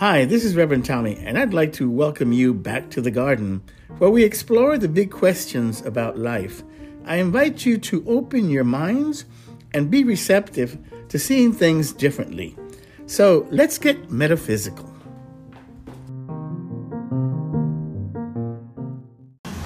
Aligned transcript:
Hi, 0.00 0.24
this 0.24 0.46
is 0.46 0.56
Reverend 0.56 0.86
Tommy, 0.86 1.18
and 1.18 1.38
I'd 1.38 1.52
like 1.52 1.74
to 1.74 1.90
welcome 1.90 2.32
you 2.32 2.54
back 2.54 2.88
to 2.92 3.02
the 3.02 3.10
garden 3.10 3.62
where 3.98 4.08
we 4.08 4.24
explore 4.24 4.78
the 4.78 4.88
big 4.88 5.10
questions 5.10 5.82
about 5.84 6.16
life. 6.16 6.62
I 7.04 7.16
invite 7.16 7.66
you 7.66 7.76
to 7.76 8.02
open 8.08 8.48
your 8.48 8.64
minds 8.64 9.26
and 9.74 9.90
be 9.90 10.02
receptive 10.02 10.78
to 11.10 11.18
seeing 11.18 11.52
things 11.52 11.92
differently. 11.92 12.56
So 13.04 13.46
let's 13.50 13.76
get 13.76 14.10
metaphysical. 14.10 14.90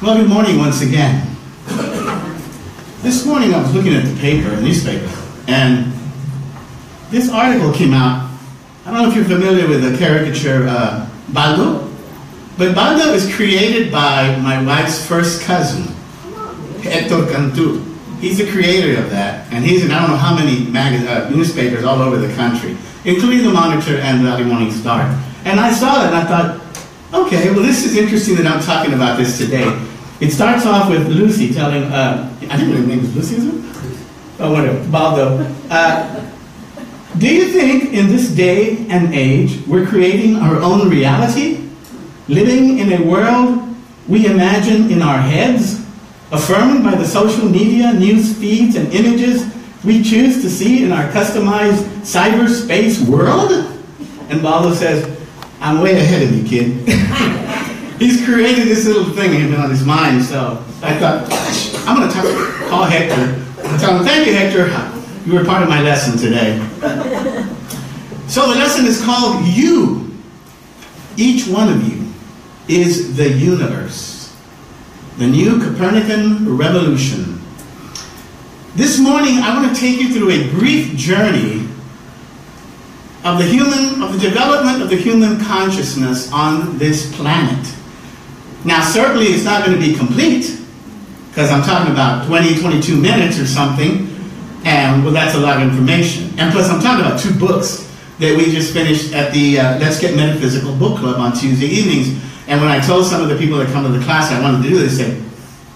Well, 0.02 0.16
good 0.16 0.28
morning 0.28 0.58
once 0.58 0.82
again. 0.82 1.28
This 3.02 3.24
morning 3.24 3.54
I 3.54 3.62
was 3.62 3.72
looking 3.72 3.94
at 3.94 4.04
the 4.04 4.16
paper, 4.20 4.48
a 4.48 4.60
newspaper, 4.60 5.12
and 5.46 5.92
this 7.10 7.30
article 7.30 7.72
came 7.72 7.94
out. 7.94 8.23
I 8.86 8.90
don't 8.90 9.02
know 9.02 9.08
if 9.08 9.16
you're 9.16 9.24
familiar 9.24 9.66
with 9.66 9.82
the 9.82 9.96
caricature 9.96 10.66
uh, 10.68 11.08
Baldo, 11.30 11.90
but 12.58 12.74
Baldo 12.74 13.14
is 13.14 13.34
created 13.34 13.90
by 13.90 14.36
my 14.36 14.62
wife's 14.62 15.06
first 15.06 15.40
cousin, 15.40 15.84
Hector 16.82 17.26
Cantu. 17.32 17.80
He's 18.20 18.36
the 18.36 18.50
creator 18.50 19.02
of 19.02 19.08
that, 19.08 19.50
and 19.50 19.64
he's 19.64 19.82
in 19.86 19.90
I 19.90 20.00
don't 20.00 20.10
know 20.10 20.16
how 20.18 20.36
many 20.36 20.68
uh, 21.08 21.30
newspapers 21.30 21.82
all 21.84 22.02
over 22.02 22.18
the 22.18 22.34
country, 22.34 22.76
including 23.06 23.44
the 23.44 23.52
Monitor 23.52 23.96
and 23.96 24.20
the 24.20 24.24
Valley 24.24 24.44
Morning 24.44 24.70
Star. 24.70 25.00
And 25.46 25.58
I 25.58 25.72
saw 25.72 26.02
it 26.02 26.08
and 26.08 26.16
I 26.16 26.24
thought, 26.26 27.26
okay, 27.26 27.50
well, 27.52 27.62
this 27.62 27.86
is 27.86 27.96
interesting 27.96 28.36
that 28.36 28.46
I'm 28.46 28.62
talking 28.62 28.92
about 28.92 29.16
this 29.16 29.38
today. 29.38 29.66
It 30.20 30.30
starts 30.30 30.66
off 30.66 30.90
with 30.90 31.08
Lucy 31.08 31.54
telling, 31.54 31.84
uh, 31.84 32.30
I 32.50 32.58
think 32.58 32.74
her 32.74 32.86
name 32.86 33.00
is 33.00 33.16
Lucy, 33.16 33.36
is 33.36 33.46
it? 33.46 34.40
Oh, 34.40 34.52
whatever, 34.52 34.86
Baldo. 34.90 35.38
Uh, 35.70 36.30
do 37.18 37.32
you 37.32 37.52
think 37.52 37.92
in 37.92 38.08
this 38.08 38.28
day 38.28 38.86
and 38.88 39.14
age 39.14 39.64
we're 39.66 39.86
creating 39.86 40.36
our 40.36 40.56
own 40.60 40.88
reality? 40.88 41.68
Living 42.26 42.78
in 42.78 42.92
a 42.92 43.04
world 43.04 43.74
we 44.08 44.26
imagine 44.26 44.90
in 44.90 45.00
our 45.00 45.18
heads? 45.18 45.80
Affirmed 46.32 46.82
by 46.82 46.96
the 46.96 47.04
social 47.04 47.48
media, 47.48 47.92
news 47.92 48.36
feeds, 48.36 48.74
and 48.74 48.92
images 48.92 49.46
we 49.84 50.02
choose 50.02 50.42
to 50.42 50.50
see 50.50 50.82
in 50.82 50.90
our 50.90 51.04
customized 51.12 51.84
cyberspace 52.00 53.06
world? 53.08 53.52
And 54.28 54.42
Baldo 54.42 54.74
says, 54.74 55.06
I'm 55.60 55.80
way 55.80 55.96
ahead 55.96 56.22
of 56.22 56.34
you, 56.34 56.42
kid. 56.44 56.88
He's 58.00 58.24
created 58.24 58.66
this 58.66 58.86
little 58.86 59.12
thing 59.14 59.54
on 59.54 59.70
his 59.70 59.84
mind, 59.84 60.24
so 60.24 60.64
I 60.82 60.98
thought, 60.98 61.28
gosh, 61.28 61.74
I'm 61.86 61.96
going 61.96 62.10
to 62.10 62.68
call 62.68 62.84
Hector 62.84 63.40
and 63.62 63.80
tell 63.80 63.98
him, 63.98 64.04
thank 64.04 64.26
you, 64.26 64.34
Hector. 64.34 64.93
You 65.26 65.34
were 65.34 65.44
part 65.44 65.62
of 65.62 65.70
my 65.70 65.80
lesson 65.80 66.18
today. 66.18 66.58
So 68.28 68.52
the 68.52 68.58
lesson 68.58 68.84
is 68.84 69.02
called 69.02 69.46
You. 69.46 70.12
Each 71.16 71.46
one 71.48 71.72
of 71.72 71.82
you 71.88 72.12
is 72.68 73.16
the 73.16 73.30
universe. 73.30 74.36
The 75.16 75.26
new 75.26 75.60
Copernican 75.60 76.56
revolution. 76.58 77.40
This 78.74 78.98
morning, 78.98 79.38
I 79.38 79.54
want 79.54 79.74
to 79.74 79.80
take 79.80 79.98
you 79.98 80.12
through 80.12 80.30
a 80.30 80.50
brief 80.50 80.94
journey 80.94 81.68
of 83.24 83.38
the 83.38 83.44
human, 83.44 84.02
of 84.02 84.12
the 84.12 84.18
development 84.18 84.82
of 84.82 84.90
the 84.90 84.96
human 84.96 85.40
consciousness 85.40 86.30
on 86.32 86.76
this 86.76 87.14
planet. 87.16 87.74
Now, 88.66 88.82
certainly 88.82 89.26
it's 89.28 89.44
not 89.44 89.64
going 89.64 89.80
to 89.80 89.82
be 89.82 89.94
complete, 89.94 90.60
because 91.28 91.50
I'm 91.50 91.62
talking 91.62 91.92
about 91.92 92.26
20, 92.26 92.60
22 92.60 93.00
minutes 93.00 93.38
or 93.38 93.46
something, 93.46 94.10
and 94.64 95.04
well, 95.04 95.12
that's 95.12 95.34
a 95.34 95.38
lot 95.38 95.60
of 95.60 95.68
information. 95.68 96.30
And 96.38 96.52
plus, 96.52 96.70
I'm 96.70 96.80
talking 96.80 97.04
about 97.04 97.20
two 97.20 97.34
books 97.38 97.90
that 98.18 98.36
we 98.36 98.50
just 98.50 98.72
finished 98.72 99.12
at 99.12 99.32
the 99.32 99.60
uh, 99.60 99.78
Let's 99.78 100.00
Get 100.00 100.16
Metaphysical 100.16 100.74
book 100.76 100.98
club 100.98 101.20
on 101.20 101.32
Tuesday 101.32 101.66
evenings. 101.66 102.22
And 102.46 102.60
when 102.60 102.70
I 102.70 102.80
told 102.80 103.06
some 103.06 103.22
of 103.22 103.28
the 103.28 103.36
people 103.36 103.58
that 103.58 103.68
come 103.68 103.84
to 103.84 103.90
the 103.90 104.04
class 104.04 104.30
I 104.30 104.40
wanted 104.40 104.62
to 104.62 104.68
do 104.68 104.78
this, 104.78 104.98
they 104.98 105.04
said, 105.04 105.22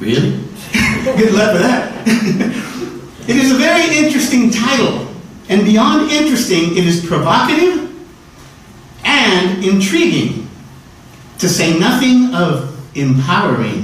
Really? 0.01 0.31
Good 1.17 1.35
luck 1.35 1.53
with 1.53 1.63
that. 1.63 2.07
it 3.29 3.37
is 3.37 3.53
a 3.53 3.57
very 3.57 3.97
interesting 3.97 4.51
title. 4.51 5.07
And 5.49 5.65
beyond 5.65 6.11
interesting, 6.11 6.77
it 6.77 6.87
is 6.87 7.05
provocative 7.05 7.89
and 9.05 9.65
intriguing, 9.65 10.49
to 11.39 11.49
say 11.49 11.79
nothing 11.79 12.35
of 12.35 12.77
empowering, 12.97 13.83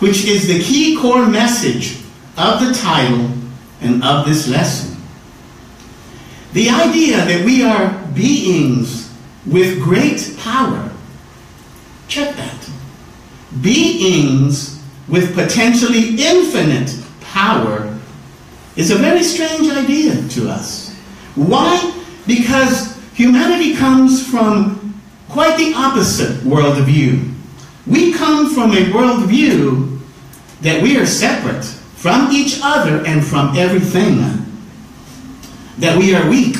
which 0.00 0.24
is 0.24 0.48
the 0.48 0.60
key 0.60 0.96
core 0.96 1.26
message 1.26 1.96
of 2.36 2.60
the 2.60 2.74
title 2.74 3.30
and 3.80 4.02
of 4.04 4.26
this 4.26 4.48
lesson. 4.48 4.96
The 6.52 6.68
idea 6.68 7.16
that 7.16 7.44
we 7.44 7.62
are 7.62 7.90
beings 8.14 9.10
with 9.46 9.80
great 9.80 10.36
power. 10.38 10.90
Check 12.08 12.36
that. 12.36 12.70
Beings 13.60 14.82
with 15.08 15.34
potentially 15.34 16.16
infinite 16.18 16.96
power 17.20 17.98
is 18.76 18.90
a 18.90 18.96
very 18.96 19.22
strange 19.22 19.70
idea 19.70 20.28
to 20.28 20.48
us. 20.48 20.94
Why? 21.34 22.02
Because 22.26 22.98
humanity 23.14 23.74
comes 23.74 24.26
from 24.26 24.94
quite 25.28 25.56
the 25.56 25.72
opposite 25.74 26.38
worldview. 26.40 27.32
We 27.86 28.12
come 28.12 28.52
from 28.52 28.72
a 28.72 28.90
worldview 28.92 30.00
that 30.62 30.82
we 30.82 30.96
are 30.98 31.06
separate 31.06 31.79
from 32.00 32.32
each 32.32 32.60
other 32.62 33.04
and 33.04 33.22
from 33.22 33.54
everything. 33.56 34.16
That 35.78 35.98
we 35.98 36.14
are 36.14 36.28
weak, 36.28 36.56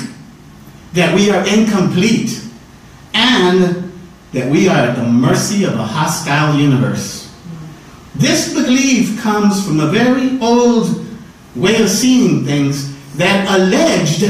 that 0.93 1.15
we 1.15 1.31
are 1.31 1.47
incomplete, 1.47 2.43
and 3.15 3.91
that 4.33 4.51
we 4.51 4.69
are 4.69 4.77
at 4.77 4.97
the 4.97 5.05
mercy 5.05 5.65
of 5.65 5.75
a 5.75 5.85
hostile 5.85 6.59
universe. 6.59 7.35
This 8.15 8.53
belief 8.53 9.21
comes 9.21 9.67
from 9.67 9.81
a 9.81 9.87
very 9.87 10.39
old 10.41 11.07
way 11.57 11.83
of 11.83 11.89
seeing 11.89 12.45
things 12.45 12.95
that 13.17 13.49
alleged 13.59 14.23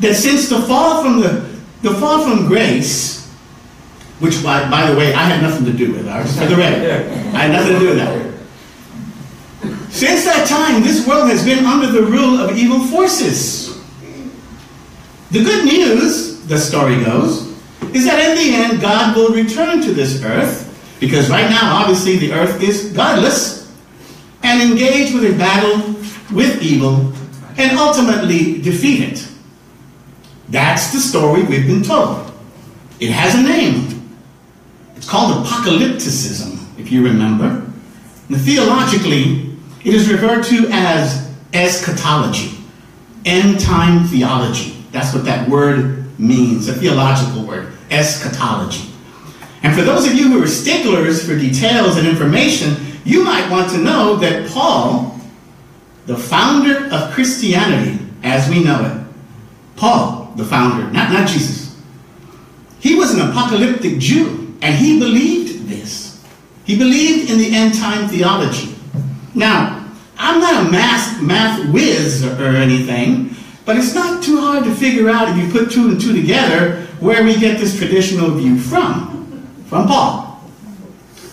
that 0.00 0.14
since 0.14 0.48
the 0.48 0.60
fall 0.62 1.02
from 1.02 1.20
the, 1.20 1.48
the 1.82 1.94
fall 1.94 2.22
from 2.24 2.46
grace, 2.46 3.28
which 4.18 4.42
by, 4.42 4.68
by 4.70 4.90
the 4.90 4.98
way 4.98 5.14
I 5.14 5.22
had 5.22 5.42
nothing 5.42 5.66
to 5.66 5.72
do 5.72 5.92
with, 5.92 6.08
ours 6.08 6.36
for 6.36 6.46
the 6.46 6.56
record, 6.56 6.90
I 7.34 7.42
had 7.46 7.52
nothing 7.52 7.74
to 7.74 7.78
do 7.78 7.88
with 7.90 7.98
that. 7.98 8.29
Since 9.90 10.24
that 10.24 10.46
time, 10.48 10.82
this 10.82 11.06
world 11.06 11.28
has 11.28 11.44
been 11.44 11.64
under 11.64 11.90
the 11.90 12.02
rule 12.02 12.38
of 12.38 12.56
evil 12.56 12.78
forces. 12.78 13.76
The 15.30 15.44
good 15.44 15.64
news, 15.64 16.46
the 16.46 16.58
story 16.58 17.04
goes, 17.04 17.48
is 17.92 18.04
that 18.06 18.30
in 18.30 18.36
the 18.36 18.54
end, 18.54 18.80
God 18.80 19.16
will 19.16 19.34
return 19.34 19.82
to 19.82 19.92
this 19.92 20.22
earth, 20.24 20.96
because 21.00 21.28
right 21.28 21.48
now, 21.50 21.76
obviously, 21.76 22.16
the 22.16 22.32
earth 22.32 22.62
is 22.62 22.92
godless, 22.92 23.72
and 24.42 24.62
engage 24.62 25.12
with 25.12 25.24
a 25.24 25.36
battle 25.36 25.94
with 26.32 26.62
evil, 26.62 27.12
and 27.58 27.76
ultimately 27.78 28.60
defeat 28.62 29.02
it. 29.02 29.28
That's 30.48 30.92
the 30.92 30.98
story 30.98 31.42
we've 31.42 31.66
been 31.66 31.82
told. 31.82 32.32
It 33.00 33.10
has 33.10 33.34
a 33.34 33.42
name. 33.42 34.16
It's 34.96 35.08
called 35.08 35.44
apocalypticism, 35.44 36.58
if 36.78 36.90
you 36.92 37.04
remember. 37.04 37.66
And 38.28 38.40
theologically, 38.40 39.49
it 39.84 39.94
is 39.94 40.10
referred 40.10 40.44
to 40.44 40.68
as 40.70 41.32
eschatology, 41.52 42.56
end 43.24 43.60
time 43.60 44.06
theology. 44.06 44.84
That's 44.92 45.14
what 45.14 45.24
that 45.24 45.48
word 45.48 46.18
means, 46.18 46.68
a 46.68 46.74
theological 46.74 47.44
word, 47.44 47.72
eschatology. 47.90 48.90
And 49.62 49.74
for 49.74 49.82
those 49.82 50.06
of 50.06 50.14
you 50.14 50.30
who 50.30 50.42
are 50.42 50.46
sticklers 50.46 51.26
for 51.26 51.38
details 51.38 51.96
and 51.96 52.06
information, 52.06 52.76
you 53.04 53.24
might 53.24 53.50
want 53.50 53.70
to 53.70 53.78
know 53.78 54.16
that 54.16 54.50
Paul, 54.50 55.18
the 56.06 56.16
founder 56.16 56.92
of 56.92 57.12
Christianity 57.12 57.98
as 58.22 58.48
we 58.48 58.62
know 58.62 58.84
it, 58.84 59.76
Paul, 59.76 60.32
the 60.36 60.44
founder, 60.44 60.90
not, 60.90 61.12
not 61.12 61.28
Jesus, 61.28 61.80
he 62.80 62.94
was 62.94 63.14
an 63.14 63.28
apocalyptic 63.28 63.98
Jew, 63.98 64.54
and 64.62 64.74
he 64.74 64.98
believed 64.98 65.68
this. 65.68 66.22
He 66.64 66.78
believed 66.78 67.30
in 67.30 67.38
the 67.38 67.54
end 67.54 67.74
time 67.74 68.08
theology. 68.08 68.74
Now, 69.34 69.88
I'm 70.18 70.40
not 70.40 70.66
a 70.66 70.70
math, 70.70 71.22
math 71.22 71.72
whiz 71.72 72.24
or 72.24 72.48
anything, 72.56 73.34
but 73.64 73.76
it's 73.76 73.94
not 73.94 74.22
too 74.22 74.40
hard 74.40 74.64
to 74.64 74.74
figure 74.74 75.08
out 75.08 75.28
if 75.28 75.36
you 75.36 75.50
put 75.50 75.70
two 75.70 75.88
and 75.88 76.00
two 76.00 76.14
together 76.14 76.86
where 77.00 77.22
we 77.22 77.38
get 77.38 77.58
this 77.58 77.78
traditional 77.78 78.30
view 78.30 78.58
from, 78.58 79.46
from 79.66 79.86
Paul. 79.86 80.42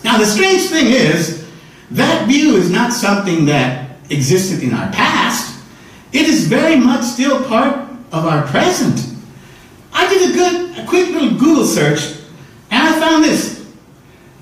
Now, 0.04 0.18
the 0.18 0.26
strange 0.26 0.68
thing 0.70 0.86
is, 0.86 1.46
that 1.90 2.28
view 2.28 2.56
is 2.56 2.70
not 2.70 2.92
something 2.92 3.46
that 3.46 3.96
existed 4.10 4.62
in 4.62 4.72
our 4.72 4.90
past. 4.92 5.62
It 6.12 6.26
is 6.28 6.46
very 6.46 6.76
much 6.76 7.02
still 7.02 7.44
part 7.44 7.88
of 8.12 8.26
our 8.26 8.46
present. 8.46 9.14
I 9.92 10.08
did 10.08 10.30
a 10.30 10.34
good, 10.34 10.78
a 10.78 10.86
quick 10.86 11.10
little 11.10 11.38
Google 11.38 11.64
search, 11.64 12.18
and 12.70 12.82
I 12.82 13.00
found 13.00 13.24
this. 13.24 13.66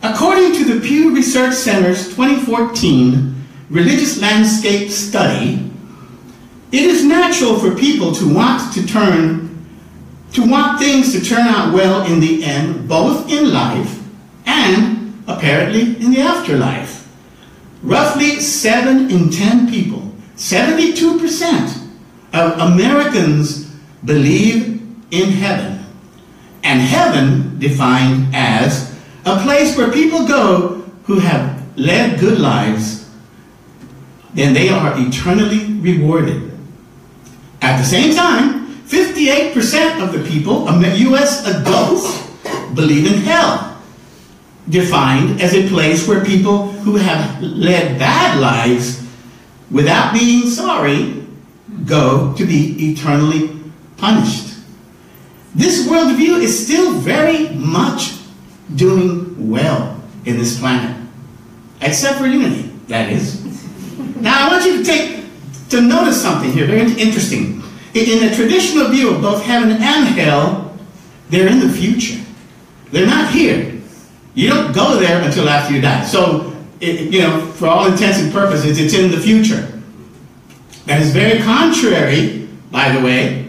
According 0.02 0.52
to 0.54 0.64
the 0.74 0.86
Pew 0.86 1.14
Research 1.14 1.54
Center's 1.54 2.08
2014 2.14 3.34
Religious 3.70 4.20
Landscape 4.20 4.90
Study, 4.90 5.70
it 6.72 6.82
is 6.82 7.04
natural 7.04 7.58
for 7.58 7.74
people 7.74 8.12
to 8.14 8.32
want 8.32 8.72
to 8.74 8.86
turn 8.86 9.46
to 10.32 10.46
want 10.46 10.78
things 10.78 11.12
to 11.12 11.24
turn 11.24 11.46
out 11.46 11.72
well 11.72 12.04
in 12.04 12.20
the 12.20 12.44
end, 12.44 12.86
both 12.86 13.30
in 13.30 13.52
life 13.54 14.02
and 14.44 15.24
apparently 15.26 15.96
in 15.96 16.10
the 16.10 16.20
afterlife. 16.20 17.08
Roughly 17.82 18.40
7 18.40 19.10
in 19.10 19.30
10 19.30 19.70
people, 19.70 20.12
72% 20.36 21.88
of 22.34 22.58
Americans 22.58 23.64
believe 24.04 24.82
in 25.10 25.30
heaven. 25.30 25.84
And 26.62 26.80
heaven 26.80 27.58
defined 27.58 28.34
as 28.34 28.94
a 29.24 29.40
place 29.40 29.76
where 29.76 29.90
people 29.90 30.26
go 30.26 30.84
who 31.04 31.18
have 31.20 31.62
led 31.78 32.20
good 32.20 32.38
lives, 32.38 33.05
then 34.36 34.52
they 34.52 34.68
are 34.68 34.94
eternally 34.96 35.72
rewarded. 35.80 36.52
At 37.62 37.78
the 37.78 37.84
same 37.84 38.14
time, 38.14 38.66
58% 38.84 40.02
of 40.02 40.12
the 40.12 40.22
people, 40.28 40.68
U.S. 40.84 41.46
adults, 41.46 42.22
believe 42.74 43.10
in 43.12 43.20
hell, 43.22 43.82
defined 44.68 45.40
as 45.40 45.54
a 45.54 45.68
place 45.68 46.06
where 46.06 46.24
people 46.24 46.68
who 46.84 46.96
have 46.96 47.42
led 47.42 47.98
bad 47.98 48.38
lives 48.38 49.02
without 49.70 50.12
being 50.12 50.48
sorry 50.48 51.26
go 51.86 52.34
to 52.34 52.46
be 52.46 52.92
eternally 52.92 53.58
punished. 53.96 54.54
This 55.54 55.88
worldview 55.88 56.42
is 56.42 56.66
still 56.66 56.92
very 57.00 57.48
much 57.54 58.18
doing 58.74 59.50
well 59.50 59.98
in 60.26 60.36
this 60.36 60.60
planet, 60.60 60.94
except 61.80 62.18
for 62.18 62.26
unity, 62.26 62.70
that 62.88 63.10
is. 63.10 63.45
Now, 64.26 64.48
I 64.48 64.50
want 64.50 64.64
you 64.64 64.78
to 64.78 64.84
take 64.84 65.24
to 65.68 65.80
notice 65.80 66.20
something 66.20 66.50
here, 66.50 66.66
very 66.66 66.80
interesting. 67.00 67.62
In 67.94 68.28
the 68.28 68.34
traditional 68.34 68.88
view 68.88 69.14
of 69.14 69.22
both 69.22 69.44
heaven 69.44 69.70
and 69.70 69.80
hell, 69.80 70.76
they're 71.30 71.46
in 71.46 71.60
the 71.60 71.68
future. 71.68 72.20
They're 72.90 73.06
not 73.06 73.32
here. 73.32 73.80
You 74.34 74.50
don't 74.50 74.74
go 74.74 74.98
there 74.98 75.22
until 75.22 75.48
after 75.48 75.74
you 75.74 75.80
die. 75.80 76.04
So, 76.04 76.52
it, 76.80 77.12
you 77.12 77.20
know, 77.20 77.40
for 77.52 77.68
all 77.68 77.86
intents 77.86 78.18
and 78.18 78.32
purposes, 78.32 78.80
it's 78.80 78.94
in 78.94 79.12
the 79.12 79.20
future. 79.20 79.80
That 80.86 81.00
is 81.00 81.12
very 81.12 81.40
contrary, 81.44 82.48
by 82.72 82.88
the 82.88 83.00
way, 83.00 83.46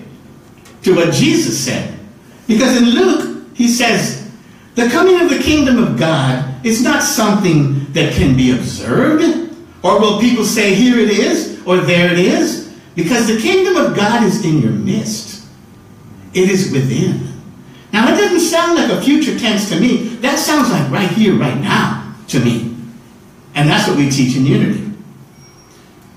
to 0.84 0.96
what 0.96 1.12
Jesus 1.12 1.60
said. 1.60 1.98
Because 2.46 2.78
in 2.78 2.86
Luke, 2.92 3.48
he 3.56 3.68
says, 3.68 4.32
the 4.76 4.88
coming 4.90 5.20
of 5.22 5.32
the 5.32 5.40
kingdom 5.40 5.82
of 5.82 5.98
God 5.98 6.64
is 6.64 6.84
not 6.84 7.02
something 7.02 7.92
that 7.94 8.14
can 8.14 8.38
be 8.38 8.52
observed, 8.52 9.47
or 9.84 10.00
will 10.00 10.20
people 10.20 10.44
say, 10.44 10.74
here 10.74 11.00
it 11.00 11.10
is, 11.10 11.62
or 11.66 11.78
there 11.78 12.12
it 12.12 12.20
is? 12.20 12.76
Because 12.96 13.28
the 13.28 13.40
kingdom 13.40 13.76
of 13.78 13.96
God 13.96 14.24
is 14.24 14.44
in 14.44 14.60
your 14.62 14.72
midst. 14.72 15.46
It 16.34 16.50
is 16.50 16.72
within. 16.72 17.28
Now, 17.94 18.06
that 18.06 18.18
doesn't 18.18 18.40
sound 18.40 18.76
like 18.76 18.92
a 18.92 19.02
future 19.02 19.38
tense 19.38 19.70
to 19.70 19.80
me. 19.80 20.10
That 20.18 20.40
sounds 20.40 20.72
like 20.72 20.90
right 20.92 21.10
here, 21.10 21.36
right 21.36 21.60
now, 21.60 22.16
to 22.30 22.40
me. 22.40 22.76
And 23.56 23.70
that's 23.70 23.88
what 23.88 23.98
we 23.98 24.10
teach 24.10 24.36
in 24.36 24.46
Unity. 24.46 24.92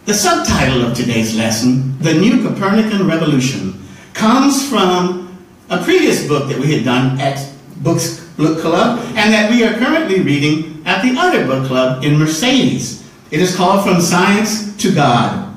The 0.07 0.15
subtitle 0.15 0.83
of 0.85 0.97
today's 0.97 1.37
lesson, 1.37 1.99
The 2.01 2.15
New 2.15 2.43
Copernican 2.43 3.07
Revolution, 3.07 3.87
comes 4.15 4.69
from 4.69 5.39
a 5.69 5.83
previous 5.83 6.27
book 6.27 6.49
that 6.49 6.59
we 6.59 6.75
had 6.75 6.85
done 6.85 7.21
at 7.21 7.49
Books 7.77 8.21
Book 8.37 8.61
Club 8.61 8.99
and 9.17 9.33
that 9.33 9.51
we 9.51 9.65
are 9.65 9.75
currently 9.75 10.21
reading 10.21 10.83
at 10.87 11.03
the 11.03 11.19
other 11.19 11.47
book 11.47 11.67
club 11.67 12.03
in 12.03 12.19
Mercedes. 12.19 13.00
It 13.31 13.41
is 13.41 13.55
called 13.55 13.85
From 13.85 14.01
Science 14.01 14.77
to 14.79 14.95
God. 14.95 15.57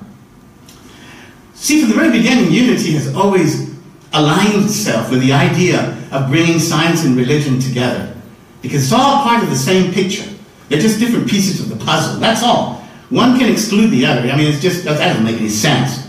See, 1.53 1.81
from 1.81 1.89
the 1.89 1.95
very 1.95 2.11
beginning, 2.11 2.51
unity 2.51 2.91
has 2.91 3.13
always 3.15 3.73
aligned 4.11 4.65
itself 4.65 5.09
with 5.09 5.21
the 5.21 5.33
idea 5.33 5.97
of 6.11 6.29
bringing 6.29 6.59
science 6.59 7.03
and 7.03 7.15
religion 7.15 7.59
together. 7.59 8.15
Because 8.61 8.83
it's 8.83 8.93
all 8.93 9.23
part 9.23 9.43
of 9.43 9.49
the 9.49 9.55
same 9.55 9.91
picture. 9.91 10.29
They're 10.69 10.81
just 10.81 10.99
different 10.99 11.29
pieces 11.29 11.59
of 11.59 11.69
the 11.69 11.83
puzzle. 11.83 12.19
That's 12.19 12.43
all. 12.43 12.83
One 13.09 13.37
can 13.37 13.51
exclude 13.51 13.87
the 13.87 14.05
other. 14.05 14.21
I 14.21 14.35
mean, 14.35 14.51
it's 14.51 14.61
just, 14.61 14.85
that 14.85 14.97
doesn't 14.97 15.23
make 15.23 15.37
any 15.39 15.49
sense. 15.49 16.07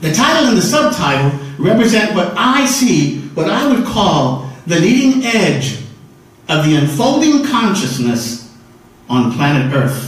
The 0.00 0.12
title 0.12 0.48
and 0.48 0.56
the 0.56 0.62
subtitle 0.62 1.38
represent 1.58 2.14
what 2.14 2.32
I 2.36 2.66
see, 2.66 3.20
what 3.30 3.50
I 3.50 3.66
would 3.72 3.84
call 3.84 4.50
the 4.66 4.78
leading 4.78 5.24
edge 5.24 5.80
of 6.48 6.64
the 6.64 6.76
unfolding 6.76 7.44
consciousness 7.44 8.56
on 9.08 9.32
planet 9.32 9.74
Earth. 9.74 10.07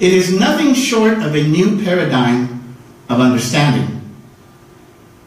It 0.00 0.12
is 0.12 0.38
nothing 0.38 0.74
short 0.74 1.18
of 1.18 1.34
a 1.34 1.42
new 1.42 1.82
paradigm 1.82 2.76
of 3.08 3.20
understanding. 3.20 4.00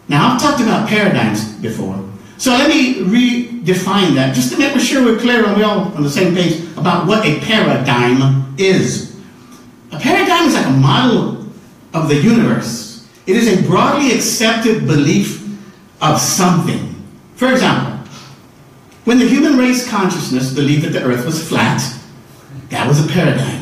Now, 0.08 0.34
I've 0.34 0.42
talked 0.42 0.62
about 0.62 0.88
paradigms 0.88 1.54
before, 1.56 2.04
so 2.38 2.52
let 2.52 2.70
me 2.70 2.96
redefine 2.96 4.16
that 4.16 4.34
just 4.34 4.52
to 4.52 4.58
make 4.58 4.80
sure 4.80 5.04
we're 5.04 5.20
clear 5.20 5.46
and 5.46 5.58
we're 5.58 5.66
all 5.66 5.94
on 5.94 6.04
the 6.04 6.10
same 6.10 6.34
page 6.34 6.62
about 6.78 7.08
what 7.08 7.26
a 7.26 7.40
paradigm 7.42 8.56
is. 8.58 9.16
A 9.92 10.00
paradigm 10.00 10.48
is 10.48 10.56
like 10.56 10.66
a 10.66 10.72
model 10.72 11.46
of 11.94 12.08
the 12.08 12.16
universe 12.16 12.92
it 13.28 13.36
is 13.36 13.48
a 13.48 13.68
broadly 13.68 14.14
accepted 14.14 14.88
belief 14.88 15.42
of 16.02 16.20
something. 16.20 16.96
For 17.36 17.52
example, 17.52 17.98
when 19.06 19.20
the 19.20 19.28
human 19.28 19.58
race 19.58 19.88
consciousness 19.90 20.54
believed 20.54 20.86
that 20.86 20.90
the 20.90 21.04
earth 21.04 21.26
was 21.26 21.48
flat, 21.48 21.82
that 22.70 22.88
was 22.88 23.04
a 23.04 23.08
paradigm. 23.10 23.61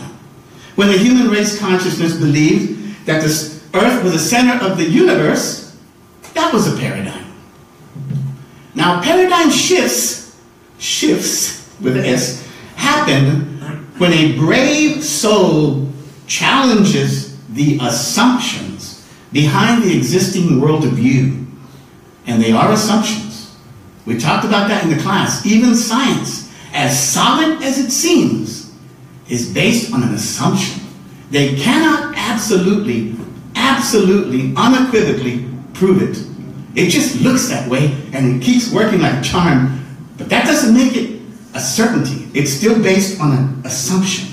When 0.79 0.87
the 0.87 0.97
human 0.97 1.29
race 1.29 1.59
consciousness 1.59 2.15
believed 2.15 3.05
that 3.05 3.21
the 3.21 3.27
earth 3.73 4.01
was 4.01 4.13
the 4.13 4.17
center 4.17 4.65
of 4.65 4.77
the 4.77 4.85
universe, 4.85 5.77
that 6.35 6.53
was 6.53 6.73
a 6.73 6.79
paradigm. 6.79 7.33
Now, 8.75 9.01
paradigm 9.01 9.49
shifts, 9.49 10.39
shifts 10.77 11.69
with 11.81 11.97
an 11.97 12.05
S, 12.05 12.47
happen 12.77 13.59
when 13.97 14.13
a 14.13 14.37
brave 14.37 15.03
soul 15.03 15.89
challenges 16.27 17.37
the 17.49 17.77
assumptions 17.81 19.05
behind 19.33 19.83
the 19.83 19.97
existing 19.97 20.61
world 20.61 20.85
of 20.85 20.93
view. 20.93 21.45
And 22.25 22.41
they 22.41 22.53
are 22.53 22.71
assumptions. 22.71 23.53
We 24.05 24.17
talked 24.17 24.45
about 24.45 24.69
that 24.69 24.85
in 24.85 24.91
the 24.91 25.03
class. 25.03 25.45
Even 25.45 25.75
science, 25.75 26.49
as 26.71 26.97
solid 26.97 27.61
as 27.63 27.79
it 27.79 27.91
seems, 27.91 28.58
is 29.29 29.51
based 29.53 29.93
on 29.93 30.03
an 30.03 30.13
assumption. 30.13 30.83
They 31.29 31.55
cannot 31.55 32.15
absolutely, 32.17 33.15
absolutely, 33.55 34.53
unequivocally 34.55 35.45
prove 35.73 36.01
it. 36.01 36.25
It 36.75 36.89
just 36.89 37.21
looks 37.21 37.49
that 37.49 37.69
way 37.69 37.95
and 38.13 38.35
it 38.41 38.45
keeps 38.45 38.71
working 38.71 39.01
like 39.01 39.19
a 39.19 39.21
charm, 39.21 39.85
but 40.17 40.29
that 40.29 40.45
doesn't 40.45 40.75
make 40.75 40.95
it 40.95 41.21
a 41.53 41.59
certainty. 41.59 42.27
It's 42.33 42.51
still 42.51 42.81
based 42.81 43.19
on 43.19 43.31
an 43.37 43.61
assumption. 43.65 44.29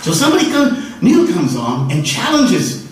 So 0.00 0.12
somebody 0.12 0.50
come, 0.50 0.98
new 1.02 1.32
comes 1.32 1.56
on 1.56 1.90
and 1.90 2.04
challenges 2.04 2.86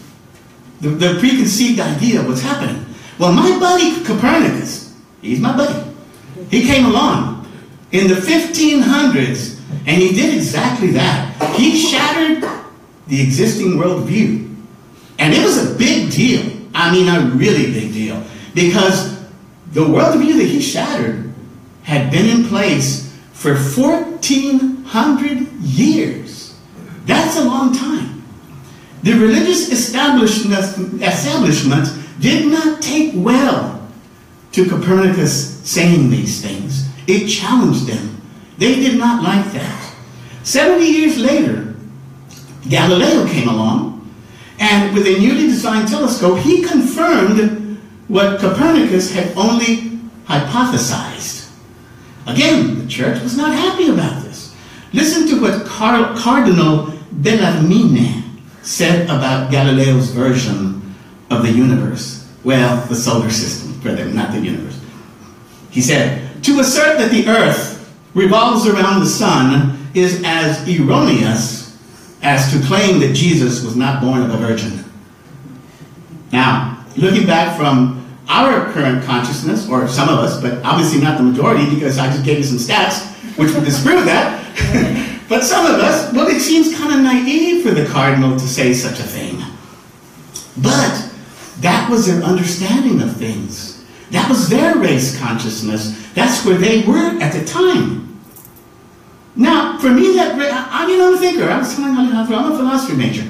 the, 0.81 0.91
the 0.91 1.19
preconceived 1.21 1.81
idea 1.81 2.21
of 2.21 2.27
what's 2.27 2.43
happening. 2.43 2.85
Well, 3.19 3.33
my 3.33 3.59
buddy 3.59 4.03
Copernicus, 4.05 4.95
he's 5.23 5.41
my 5.41 5.57
buddy, 5.57 5.91
he 6.51 6.67
came 6.67 6.87
along 6.87 7.47
in 7.93 8.09
the 8.09 8.15
1500s 8.15 9.54
and 9.87 10.01
he 10.01 10.13
did 10.15 10.35
exactly 10.35 10.93
that. 10.93 11.55
He 11.57 11.77
shattered 11.79 12.49
the 13.07 13.23
existing 13.23 13.73
worldview. 13.73 14.51
And 15.19 15.35
it 15.35 15.45
was 15.45 15.71
a 15.71 15.75
big 15.77 16.11
deal. 16.11 16.51
I 16.75 16.91
mean, 16.93 17.09
a 17.09 17.35
really 17.35 17.73
big 17.73 17.93
deal. 17.93 18.23
Because 18.55 19.21
the 19.73 19.81
worldview 19.81 20.39
that 20.39 20.47
he 20.47 20.61
shattered 20.61 21.33
had 21.83 22.11
been 22.11 22.27
in 22.27 22.49
place 22.49 23.15
for 23.33 23.55
1,400 23.55 25.53
years. 25.61 26.59
That's 27.05 27.37
a 27.37 27.45
long 27.45 27.75
time. 27.75 28.23
The 29.03 29.13
religious 29.13 29.71
establishment, 29.71 31.03
establishment 31.03 31.89
did 32.21 32.51
not 32.51 32.81
take 32.81 33.13
well 33.15 33.87
to 34.53 34.67
Copernicus 34.67 35.61
saying 35.69 36.09
these 36.09 36.41
things. 36.41 36.89
It 37.07 37.29
challenged 37.29 37.87
them. 37.87 38.14
They 38.59 38.77
did 38.77 38.99
not 38.99 39.23
like 39.23 39.53
that. 39.53 39.95
70 40.45 40.85
years 40.85 41.19
later, 41.19 41.75
Galileo 42.69 43.27
came 43.27 43.49
along, 43.49 44.11
and 44.59 44.95
with 44.95 45.07
a 45.07 45.19
newly 45.19 45.49
designed 45.49 45.89
telescope, 45.89 46.39
he 46.39 46.63
confirmed 46.63 47.79
what 48.09 48.41
Copernicus 48.41 49.13
had 49.13 49.37
only 49.37 49.99
hypothesized. 50.27 51.51
Again, 52.27 52.79
the 52.79 52.87
church 52.87 53.23
was 53.23 53.37
not 53.37 53.53
happy 53.53 53.89
about 53.89 54.23
this. 54.23 54.55
Listen 54.93 55.27
to 55.29 55.41
what 55.41 55.67
Car 55.67 56.15
Cardinal 56.17 56.93
Bellarmine 57.13 58.23
said 58.63 59.05
about 59.05 59.51
Galileo's 59.51 60.11
version 60.11 60.95
of 61.31 61.43
the 61.43 61.51
universe? 61.51 62.31
Well, 62.45 62.85
the 62.87 62.95
solar 62.95 63.31
system, 63.31 63.81
rather, 63.83 64.07
not 64.07 64.33
the 64.33 64.41
universe. 64.41 64.81
He 65.71 65.81
said, 65.81 66.43
to 66.45 66.61
assert 66.61 66.99
that 66.99 67.11
the 67.11 67.27
earth 67.27 67.74
revolves 68.15 68.67
around 68.67 69.01
the 69.01 69.07
sun 69.07 69.89
is 69.95 70.23
as 70.25 70.67
erroneous 70.69 71.77
as 72.23 72.53
to 72.53 72.67
claim 72.67 73.01
that 73.01 73.15
Jesus 73.15 73.63
was 73.63 73.77
not 73.77 74.01
born 74.01 74.23
of 74.23 74.33
a 74.33 74.37
virgin. 74.37 74.85
Now, 76.33 76.85
looking 76.97 77.27
back 77.27 77.57
from 77.57 78.01
our 78.29 78.73
current 78.73 79.05
consciousness, 79.05 79.69
or 79.69 79.87
some 79.87 80.09
of 80.09 80.19
us, 80.19 80.41
but 80.41 80.65
obviously 80.65 81.01
not 81.01 81.19
the 81.19 81.25
majority 81.25 81.69
because 81.69 81.99
I 81.99 82.07
just 82.07 82.25
gave 82.25 82.39
you 82.39 82.45
some 82.45 82.57
stats 82.57 83.13
which 83.37 83.53
would 83.53 83.65
disprove 83.65 84.05
that. 84.07 84.41
but 85.29 85.43
some 85.43 85.67
of 85.67 85.81
us, 85.81 86.13
well, 86.13 86.29
it 86.29 86.41
seems 86.41 86.77
kind 86.77 86.95
of 86.95 87.01
naive 87.01 87.63
for 87.63 87.73
the 87.73 87.87
cardinal 87.87 88.33
to 88.33 88.47
say 88.47 88.73
such 88.73 88.99
a 89.01 89.03
thing. 89.03 89.43
But 90.57 91.11
that 91.61 91.91
was 91.91 92.07
their 92.07 92.23
understanding 92.23 93.03
of 93.03 93.17
things. 93.17 93.74
That 94.11 94.29
was 94.29 94.49
their 94.49 94.77
race 94.77 95.19
consciousness. 95.19 96.13
That's 96.15 96.45
where 96.45 96.59
they 96.59 96.83
were 96.83 97.19
at 97.21 97.33
the 97.33 97.45
time. 97.45 98.21
Now, 99.37 99.79
for 99.79 99.91
me, 99.91 100.15
that 100.15 100.35
I 100.71 100.87
mean, 100.87 101.01
I'm 101.01 101.15
a 101.15 101.19
thinker. 101.19 101.49
I 101.49 101.59
was 101.59 101.75
telling 101.75 101.95
you, 101.95 102.13
I'm 102.15 102.53
a 102.53 102.57
philosophy 102.57 102.97
major. 102.97 103.27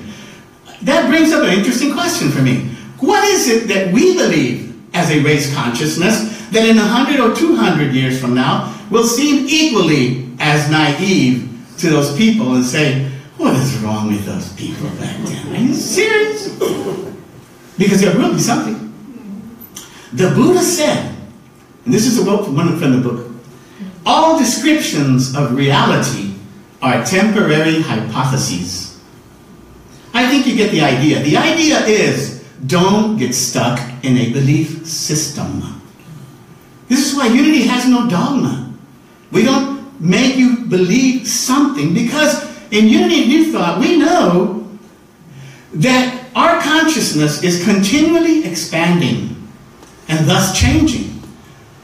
That 0.83 1.09
brings 1.09 1.33
up 1.33 1.45
an 1.45 1.55
interesting 1.57 1.93
question 1.93 2.31
for 2.31 2.43
me. 2.43 2.69
What 3.01 3.25
is 3.25 3.49
it 3.49 3.69
that 3.69 3.93
we 3.93 4.15
believe 4.15 4.75
as 4.95 5.11
a 5.11 5.21
race 5.21 5.55
consciousness 5.55 6.49
that 6.51 6.67
in 6.69 6.77
100 6.77 7.21
or 7.21 7.35
200 7.35 7.95
years 7.95 8.21
from 8.21 8.35
now 8.35 8.75
will 8.91 9.05
seem 9.05 9.47
equally 9.49 10.29
as 10.39 10.71
naive 10.71 11.51
to 11.79 11.89
those 11.89 12.17
people 12.17 12.55
and 12.55 12.65
say, 12.65 13.11
what 13.39 13.55
is 13.57 13.77
wrong 13.79 14.09
with 14.09 14.25
those 14.25 14.53
people 14.53 14.89
back 14.91 15.17
then? 15.25 15.55
Are 15.55 15.59
you 15.59 15.75
serious? 15.75 16.49
Because 17.77 18.01
there 18.01 18.17
will 18.17 18.33
be 18.33 18.39
something. 18.39 18.84
The 20.15 20.31
Buddha 20.31 20.61
said, 20.61 21.13
and 21.85 21.93
this 21.93 22.07
is 22.07 22.21
a 22.21 22.23
quote 22.23 22.45
from 22.45 22.55
the 22.55 23.01
book, 23.03 23.33
all 24.07 24.39
descriptions 24.39 25.35
of 25.35 25.57
reality 25.57 26.35
are 26.81 27.05
temporary 27.05 27.81
hypotheses. 27.81 29.03
I 30.13 30.29
think 30.31 30.47
you 30.47 30.55
get 30.55 30.71
the 30.71 30.83
idea. 30.83 31.21
The 31.21 31.37
idea 31.37 31.81
is 31.87 32.45
don't 32.65 33.17
get 33.17 33.35
stuck 33.35 33.81
in 34.05 34.17
a 34.17 34.33
belief 34.33 34.87
system. 34.87 35.83
This 36.87 37.11
is 37.11 37.17
why 37.17 37.27
unity 37.27 37.63
has 37.63 37.89
no 37.89 38.09
dogma. 38.09 38.73
We 39.33 39.43
don't 39.43 40.01
make 40.01 40.37
you 40.37 40.65
believe 40.67 41.27
something 41.27 41.93
because 41.93 42.45
in 42.71 42.87
unity 42.87 43.27
new 43.27 43.51
thought, 43.51 43.81
we 43.81 43.99
know 43.99 44.65
that 45.73 46.25
our 46.37 46.61
consciousness 46.63 47.43
is 47.43 47.65
continually 47.65 48.45
expanding 48.45 49.34
and 50.09 50.29
thus 50.29 50.59
changing. 50.59 51.23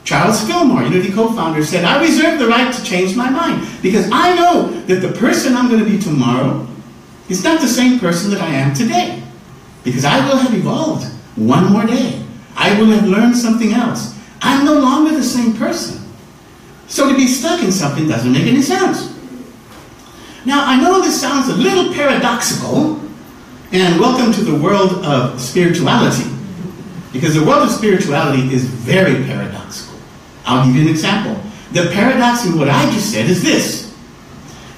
Charles 0.05 0.45
Fillmore, 0.47 0.83
Unity 0.83 1.13
co-founder, 1.13 1.65
said, 1.65 1.85
I 1.85 2.03
reserve 2.03 2.39
the 2.39 2.49
right 2.49 2.73
to 2.73 2.83
change 2.83 3.15
my 3.17 3.31
mind 3.31 3.67
because 3.83 4.09
I 4.11 4.35
know 4.35 4.71
that 4.87 4.97
the 4.97 5.13
person 5.13 5.55
I'm 5.55 5.69
going 5.69 5.85
to 5.85 5.89
be 5.89 5.99
tomorrow 5.99 6.67
is 7.29 7.45
not 7.45 7.61
the 7.61 7.69
same 7.69 8.01
person 8.01 8.31
that 8.33 8.41
I 8.41 8.49
am 8.49 8.75
today. 8.75 9.23
Because 9.85 10.05
I 10.05 10.27
will 10.27 10.37
have 10.37 10.53
evolved 10.53 11.07
one 11.37 11.73
more 11.73 11.87
day. 11.87 12.25
I 12.57 12.79
will 12.79 12.87
have 12.87 13.07
learned 13.07 13.37
something 13.37 13.73
else. 13.73 14.19
I'm 14.43 14.65
no 14.65 14.75
longer 14.75 15.15
the 15.15 15.23
same 15.23 15.55
person. 15.55 16.03
So 16.89 17.09
to 17.09 17.17
be 17.17 17.27
stuck 17.27 17.63
in 17.63 17.71
something 17.71 18.09
doesn't 18.09 18.33
make 18.33 18.47
any 18.47 18.63
sense. 18.63 19.15
Now, 20.45 20.65
I 20.67 20.81
know 20.81 21.01
this 21.01 21.21
sounds 21.21 21.49
a 21.49 21.55
little 21.55 21.93
paradoxical, 21.93 23.01
and 23.73 24.01
welcome 24.01 24.33
to 24.33 24.43
the 24.43 24.55
world 24.55 25.05
of 25.05 25.41
spirituality. 25.41 26.30
Because 27.13 27.35
the 27.35 27.45
world 27.45 27.63
of 27.65 27.71
spirituality 27.71 28.43
is 28.55 28.65
very 28.65 29.25
paradoxical. 29.25 29.99
I'll 30.45 30.67
give 30.67 30.77
you 30.77 30.83
an 30.83 30.89
example. 30.89 31.41
The 31.73 31.91
paradox 31.93 32.45
in 32.47 32.59
what 32.59 32.69
I 32.69 32.85
just 32.91 33.13
said 33.13 33.29
is 33.29 33.43
this 33.43 33.91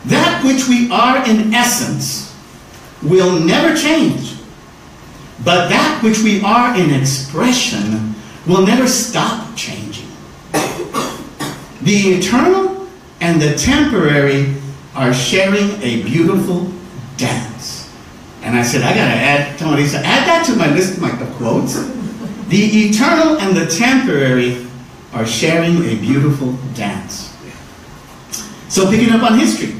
that 0.06 0.42
which 0.44 0.68
we 0.68 0.90
are 0.90 1.18
in 1.28 1.54
essence 1.54 2.34
will 3.02 3.38
never 3.38 3.76
change, 3.76 4.34
but 5.44 5.68
that 5.68 6.00
which 6.02 6.18
we 6.22 6.42
are 6.42 6.76
in 6.76 6.90
expression 6.90 8.14
will 8.46 8.66
never 8.66 8.86
stop 8.86 9.56
changing. 9.56 10.08
The 11.82 12.14
eternal 12.14 12.86
and 13.20 13.42
the 13.42 13.56
temporary 13.56 14.54
are 14.94 15.12
sharing 15.12 15.82
a 15.82 16.02
beautiful 16.04 16.70
dance. 17.16 17.90
And 18.42 18.56
I 18.56 18.62
said, 18.62 18.82
I 18.82 18.94
gotta 18.94 19.10
add, 19.10 19.58
Tony 19.58 19.86
said, 19.86 20.04
add 20.04 20.28
that 20.28 20.46
to 20.46 20.56
my 20.56 20.72
list 20.72 20.98
of 20.98 21.34
quotes. 21.34 21.76
The 22.52 22.90
eternal 22.90 23.38
and 23.38 23.56
the 23.56 23.64
temporary 23.64 24.66
are 25.14 25.24
sharing 25.24 25.78
a 25.84 25.94
beautiful 25.96 26.52
dance. 26.74 27.34
So 28.68 28.90
picking 28.90 29.08
up 29.08 29.22
on 29.22 29.38
history 29.38 29.74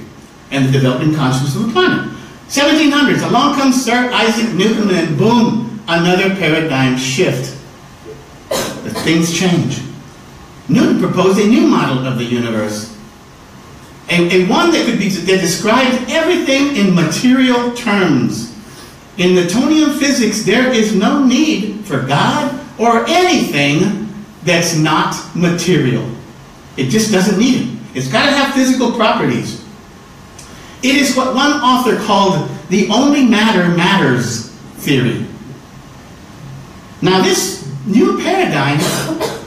and 0.50 0.64
the 0.64 0.72
developing 0.72 1.14
consciousness 1.14 1.54
of 1.54 1.66
the 1.66 1.72
planet. 1.74 2.10
1700s, 2.48 3.28
along 3.28 3.56
comes 3.56 3.84
Sir 3.84 4.10
Isaac 4.14 4.54
Newton 4.54 4.88
and 4.88 5.18
boom, 5.18 5.82
another 5.86 6.34
paradigm 6.36 6.96
shift. 6.96 7.58
Things 9.04 9.38
change. 9.38 9.82
Newton 10.70 10.98
proposed 10.98 11.40
a 11.40 11.46
new 11.46 11.66
model 11.66 12.06
of 12.06 12.16
the 12.16 12.24
universe. 12.24 12.96
A, 14.08 14.44
a 14.44 14.48
one 14.48 14.70
that 14.70 14.86
could 14.86 14.98
be 14.98 15.10
that 15.10 15.42
describes 15.42 16.10
everything 16.10 16.74
in 16.76 16.94
material 16.94 17.74
terms. 17.74 18.48
In 19.18 19.34
Newtonian 19.34 19.90
physics, 19.98 20.42
there 20.44 20.72
is 20.72 20.94
no 20.94 21.22
need 21.22 21.84
for 21.84 22.00
God 22.06 22.60
or 22.82 23.04
anything 23.06 24.08
that's 24.42 24.76
not 24.76 25.14
material. 25.36 26.04
It 26.76 26.88
just 26.88 27.12
doesn't 27.12 27.38
need 27.38 27.62
it. 27.62 27.78
It's 27.94 28.08
got 28.10 28.26
to 28.26 28.32
have 28.32 28.54
physical 28.54 28.92
properties. 28.92 29.62
It 30.82 30.96
is 30.96 31.16
what 31.16 31.32
one 31.32 31.52
author 31.52 31.96
called 32.04 32.50
the 32.68 32.88
only 32.88 33.24
matter 33.24 33.68
matters 33.76 34.50
theory. 34.82 35.24
Now, 37.00 37.22
this 37.22 37.70
new 37.86 38.20
paradigm 38.20 38.80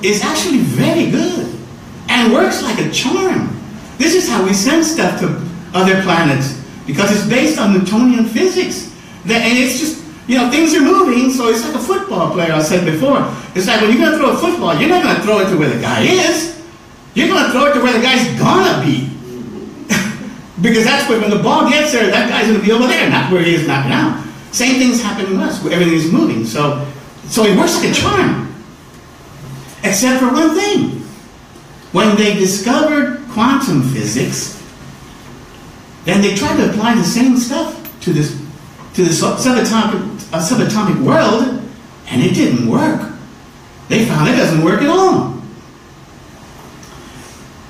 is 0.02 0.24
actually 0.24 0.60
very 0.60 1.12
good 1.12 1.60
and 2.08 2.32
works 2.32 2.64
like 2.64 2.80
a 2.80 2.90
charm. 2.92 3.60
This 3.98 4.16
is 4.16 4.30
how 4.30 4.46
we 4.46 4.54
send 4.54 4.86
stuff 4.86 5.20
to 5.20 5.44
other 5.74 6.02
planets 6.04 6.62
because 6.88 7.12
it's 7.12 7.28
based 7.28 7.60
on 7.60 7.74
Newtonian 7.74 8.26
physics. 8.26 8.94
And 9.24 9.58
it's 9.58 9.80
just, 9.80 10.05
you 10.28 10.38
know, 10.38 10.50
things 10.50 10.74
are 10.74 10.82
moving, 10.82 11.30
so 11.30 11.50
it's 11.50 11.64
like 11.64 11.76
a 11.76 11.80
football 11.80 12.32
player, 12.32 12.54
I 12.54 12.62
said 12.62 12.84
before. 12.86 13.20
It's 13.54 13.68
like 13.68 13.82
when 13.82 13.92
you're 13.92 14.00
going 14.00 14.12
to 14.12 14.18
throw 14.18 14.32
a 14.32 14.38
football, 14.38 14.76
you're 14.76 14.90
not 14.90 15.04
going 15.04 15.16
to 15.16 15.22
throw 15.22 15.40
it 15.40 15.50
to 15.52 15.58
where 15.58 15.70
the 15.70 15.80
guy 15.80 16.02
is. 16.02 16.60
You're 17.14 17.28
going 17.28 17.46
to 17.46 17.52
throw 17.52 17.66
it 17.66 17.74
to 17.76 17.82
where 17.82 17.94
the 17.94 18.02
guy's 18.02 18.26
going 18.40 18.66
to 18.66 18.86
be. 18.86 19.10
because 20.62 20.84
that's 20.84 21.08
where, 21.08 21.22
when 21.22 21.30
the 21.30 21.44
ball 21.44 21.70
gets 21.70 21.92
there, 21.92 22.10
that 22.10 22.30
guy's 22.30 22.48
going 22.48 22.60
to 22.60 22.66
be 22.66 22.72
over 22.72 22.88
there, 22.88 23.10
not 23.10 23.32
where 23.32 23.44
he 23.44 23.54
is 23.54 23.68
knocking 23.68 23.92
out. 23.92 24.26
Same 24.52 24.80
thing's 24.80 25.02
happening 25.02 25.38
to 25.38 25.44
us, 25.44 25.64
where 25.64 25.74
everything 25.74 25.94
is 25.94 26.12
moving. 26.12 26.46
So, 26.46 26.92
so 27.26 27.44
it 27.44 27.56
works 27.58 27.76
like 27.76 27.92
a 27.92 27.94
charm. 27.94 28.56
Except 29.84 30.20
for 30.20 30.34
one 30.34 30.56
thing. 30.56 31.02
When 31.92 32.16
they 32.18 32.34
discovered 32.34 33.22
quantum 33.30 33.84
physics, 33.84 34.62
then 36.04 36.22
they 36.22 36.36
tried 36.36 36.58
to 36.58 36.72
apply 36.72 36.96
the 36.96 37.04
same 37.04 37.38
stuff 37.38 38.02
to 38.02 38.12
this 38.12 38.45
to 38.96 39.04
the 39.04 39.10
subatomic, 39.10 40.34
uh, 40.34 40.40
subatomic 40.40 41.04
world, 41.04 41.62
and 42.08 42.22
it 42.22 42.34
didn't 42.34 42.68
work. 42.68 43.12
They 43.90 44.06
found 44.06 44.30
it 44.30 44.38
doesn't 44.38 44.64
work 44.64 44.82
at 44.82 44.90
all. 44.90 45.36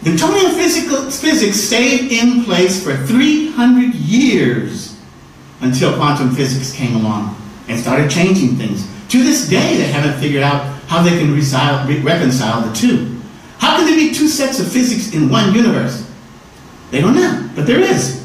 Newtonian 0.03 0.51
physical, 0.51 1.09
physics 1.09 1.59
stayed 1.59 2.11
in 2.11 2.43
place 2.43 2.83
for 2.83 2.95
300 2.95 3.95
years 3.95 4.95
until 5.61 5.95
quantum 5.95 6.35
physics 6.35 6.71
came 6.71 6.95
along 6.95 7.35
and 7.67 7.79
started 7.79 8.11
changing 8.11 8.55
things. 8.55 8.87
To 9.09 9.23
this 9.23 9.49
day, 9.49 9.77
they 9.77 9.87
haven't 9.87 10.19
figured 10.19 10.43
out 10.43 10.61
how 10.87 11.01
they 11.01 11.17
can 11.17 11.31
reconcile, 11.33 11.87
reconcile 12.03 12.61
the 12.61 12.75
two. 12.75 13.19
How 13.57 13.77
can 13.77 13.87
there 13.87 13.95
be 13.95 14.13
two 14.13 14.27
sets 14.27 14.59
of 14.59 14.71
physics 14.71 15.13
in 15.15 15.29
one 15.29 15.55
universe? 15.55 16.07
They 16.91 17.01
don't 17.01 17.15
know, 17.15 17.49
but 17.55 17.65
there 17.65 17.79
is. 17.79 18.24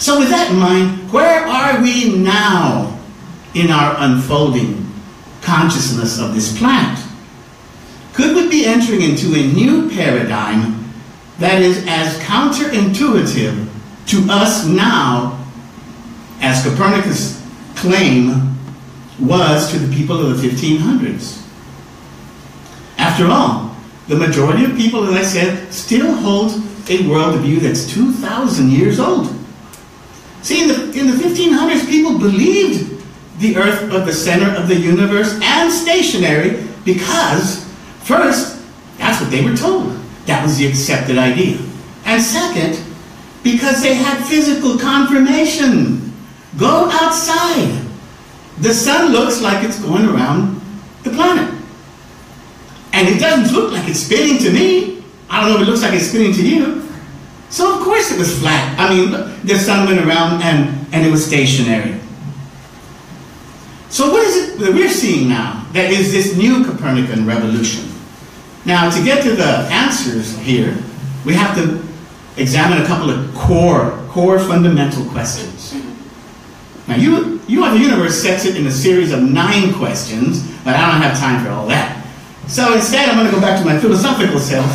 So 0.00 0.18
with 0.18 0.30
that 0.30 0.50
in 0.50 0.58
mind, 0.58 1.12
where 1.12 1.46
are 1.46 1.80
we 1.80 2.16
now 2.16 2.98
in 3.54 3.70
our 3.70 3.94
unfolding 3.98 4.90
consciousness 5.42 6.18
of 6.18 6.34
this 6.34 6.58
planet? 6.58 6.98
Could 8.14 8.34
we 8.34 8.48
be 8.48 8.66
entering 8.66 9.02
into 9.02 9.34
a 9.34 9.46
new 9.46 9.88
paradigm 9.90 10.80
that 11.38 11.62
is 11.62 11.84
as 11.86 12.18
counterintuitive 12.18 13.68
to 14.06 14.26
us 14.28 14.66
now 14.66 15.42
as 16.40 16.64
Copernicus' 16.64 17.40
claim 17.76 18.56
was 19.18 19.70
to 19.70 19.78
the 19.78 19.94
people 19.94 20.18
of 20.20 20.40
the 20.40 20.48
1500s. 20.48 21.46
After 22.98 23.26
all, 23.26 23.76
the 24.08 24.16
majority 24.16 24.64
of 24.64 24.76
people, 24.76 25.04
as 25.04 25.14
I 25.14 25.22
said, 25.22 25.72
still 25.72 26.14
hold 26.14 26.52
a 26.88 27.04
worldview 27.04 27.60
that's 27.60 27.90
2,000 27.90 28.70
years 28.70 28.98
old. 28.98 29.34
See, 30.42 30.62
in 30.62 30.68
the, 30.68 30.98
in 30.98 31.06
the 31.06 31.12
1500s, 31.12 31.86
people 31.86 32.18
believed 32.18 33.04
the 33.38 33.56
earth 33.56 33.90
was 33.90 34.04
the 34.06 34.12
center 34.12 34.54
of 34.56 34.68
the 34.68 34.76
universe 34.76 35.38
and 35.42 35.72
stationary 35.72 36.66
because, 36.84 37.64
first, 38.02 38.62
that's 38.98 39.20
what 39.20 39.30
they 39.30 39.44
were 39.44 39.56
told. 39.56 39.96
That 40.26 40.42
was 40.42 40.58
the 40.58 40.66
accepted 40.66 41.18
idea. 41.18 41.58
And 42.04 42.22
second, 42.22 42.82
because 43.42 43.82
they 43.82 43.94
had 43.94 44.24
physical 44.26 44.78
confirmation. 44.78 46.12
Go 46.58 46.90
outside 46.90 47.86
the 48.60 48.74
sun 48.74 49.12
looks 49.12 49.40
like 49.40 49.64
it's 49.64 49.80
going 49.80 50.06
around 50.06 50.60
the 51.02 51.10
planet. 51.10 51.54
And 52.92 53.08
it 53.08 53.18
doesn't 53.18 53.54
look 53.56 53.72
like 53.72 53.88
it's 53.88 54.00
spinning 54.00 54.38
to 54.38 54.52
me. 54.52 55.02
I 55.30 55.40
don't 55.40 55.50
know 55.50 55.56
if 55.56 55.62
it 55.62 55.70
looks 55.70 55.82
like 55.82 55.94
it's 55.94 56.08
spinning 56.08 56.34
to 56.34 56.46
you. 56.46 56.86
So 57.50 57.76
of 57.76 57.82
course 57.82 58.12
it 58.12 58.18
was 58.18 58.38
flat. 58.38 58.78
I 58.78 58.88
mean, 58.88 59.10
the 59.44 59.58
sun 59.58 59.86
went 59.86 60.00
around 60.00 60.42
and, 60.42 60.86
and 60.94 61.04
it 61.04 61.10
was 61.10 61.24
stationary. 61.26 61.98
So 63.90 64.10
what 64.12 64.24
is 64.24 64.36
it 64.36 64.60
that 64.60 64.72
we're 64.72 64.88
seeing 64.88 65.28
now 65.28 65.66
that 65.72 65.90
is 65.90 66.12
this 66.12 66.36
new 66.36 66.64
Copernican 66.64 67.26
revolution? 67.26 67.90
Now, 68.64 68.88
to 68.90 69.04
get 69.04 69.22
to 69.24 69.32
the 69.32 69.66
answers 69.72 70.38
here, 70.38 70.76
we 71.24 71.34
have 71.34 71.56
to 71.56 71.82
examine 72.40 72.82
a 72.82 72.86
couple 72.86 73.10
of 73.10 73.34
core, 73.34 73.90
core 74.08 74.38
fundamental 74.38 75.04
questions. 75.06 75.74
Now, 76.86 76.96
you, 76.96 77.40
You 77.48 77.64
Are 77.64 77.72
the 77.72 77.80
Universe 77.80 78.22
sets 78.22 78.44
it 78.44 78.56
in 78.56 78.66
a 78.66 78.70
series 78.70 79.12
of 79.12 79.22
nine 79.22 79.74
questions, 79.74 80.46
but 80.62 80.76
I 80.76 80.92
don't 80.92 81.02
have 81.02 81.18
time 81.18 81.44
for 81.44 81.50
all 81.50 81.66
that. 81.66 82.06
So 82.46 82.74
instead, 82.74 83.08
I'm 83.08 83.16
going 83.16 83.26
to 83.26 83.32
go 83.32 83.40
back 83.40 83.58
to 83.60 83.64
my 83.64 83.78
philosophical 83.78 84.38
self 84.38 84.66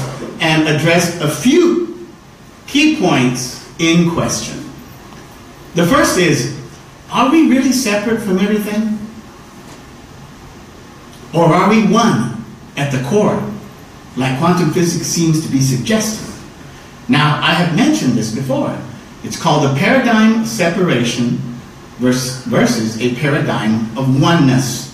and 0.41 0.67
address 0.67 1.21
a 1.21 1.29
few 1.29 1.94
key 2.75 2.99
points 2.99 3.65
in 3.79 4.11
question. 4.11 4.69
The 5.75 5.87
first 5.87 6.17
is, 6.17 6.59
are 7.09 7.31
we 7.31 7.49
really 7.49 7.71
separate 7.71 8.19
from 8.19 8.37
everything? 8.37 8.99
Or 11.33 11.45
are 11.45 11.69
we 11.69 11.87
one 11.87 12.43
at 12.75 12.91
the 12.91 13.01
core, 13.07 13.41
like 14.17 14.37
quantum 14.39 14.73
physics 14.73 15.07
seems 15.07 15.41
to 15.45 15.49
be 15.49 15.61
suggesting? 15.61 16.35
Now, 17.07 17.39
I 17.41 17.53
have 17.53 17.77
mentioned 17.77 18.15
this 18.15 18.35
before. 18.35 18.77
It's 19.23 19.41
called 19.41 19.71
a 19.71 19.79
paradigm 19.79 20.41
of 20.41 20.47
separation 20.47 21.37
versus 21.99 22.99
a 22.99 23.15
paradigm 23.15 23.97
of 23.97 24.21
oneness. 24.21 24.84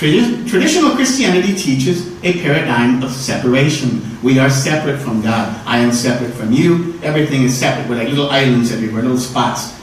Traditional 0.00 0.96
Christianity 0.96 1.54
teaches 1.54 2.08
a 2.24 2.40
paradigm 2.40 3.02
of 3.02 3.12
separation. 3.12 4.00
We 4.22 4.38
are 4.38 4.48
separate 4.48 4.96
from 4.96 5.20
God. 5.20 5.54
I 5.66 5.76
am 5.76 5.92
separate 5.92 6.32
from 6.32 6.52
you. 6.52 6.98
Everything 7.02 7.42
is 7.42 7.54
separate. 7.54 7.86
We're 7.86 7.96
like 7.96 8.08
little 8.08 8.30
islands 8.30 8.72
everywhere, 8.72 9.02
little 9.02 9.18
spots. 9.18 9.78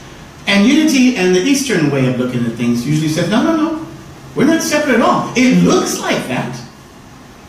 And 0.47 0.67
unity 0.67 1.17
and 1.17 1.35
the 1.35 1.41
Eastern 1.41 1.91
way 1.91 2.11
of 2.11 2.17
looking 2.17 2.43
at 2.47 2.53
things 2.53 2.87
usually 2.87 3.09
says, 3.09 3.29
no, 3.29 3.43
no, 3.43 3.55
no. 3.55 3.87
We're 4.33 4.47
not 4.47 4.63
separate 4.63 4.95
at 4.95 5.01
all. 5.01 5.31
It 5.35 5.59
hmm. 5.59 5.67
looks 5.67 5.99
like 5.99 6.27
that. 6.29 6.59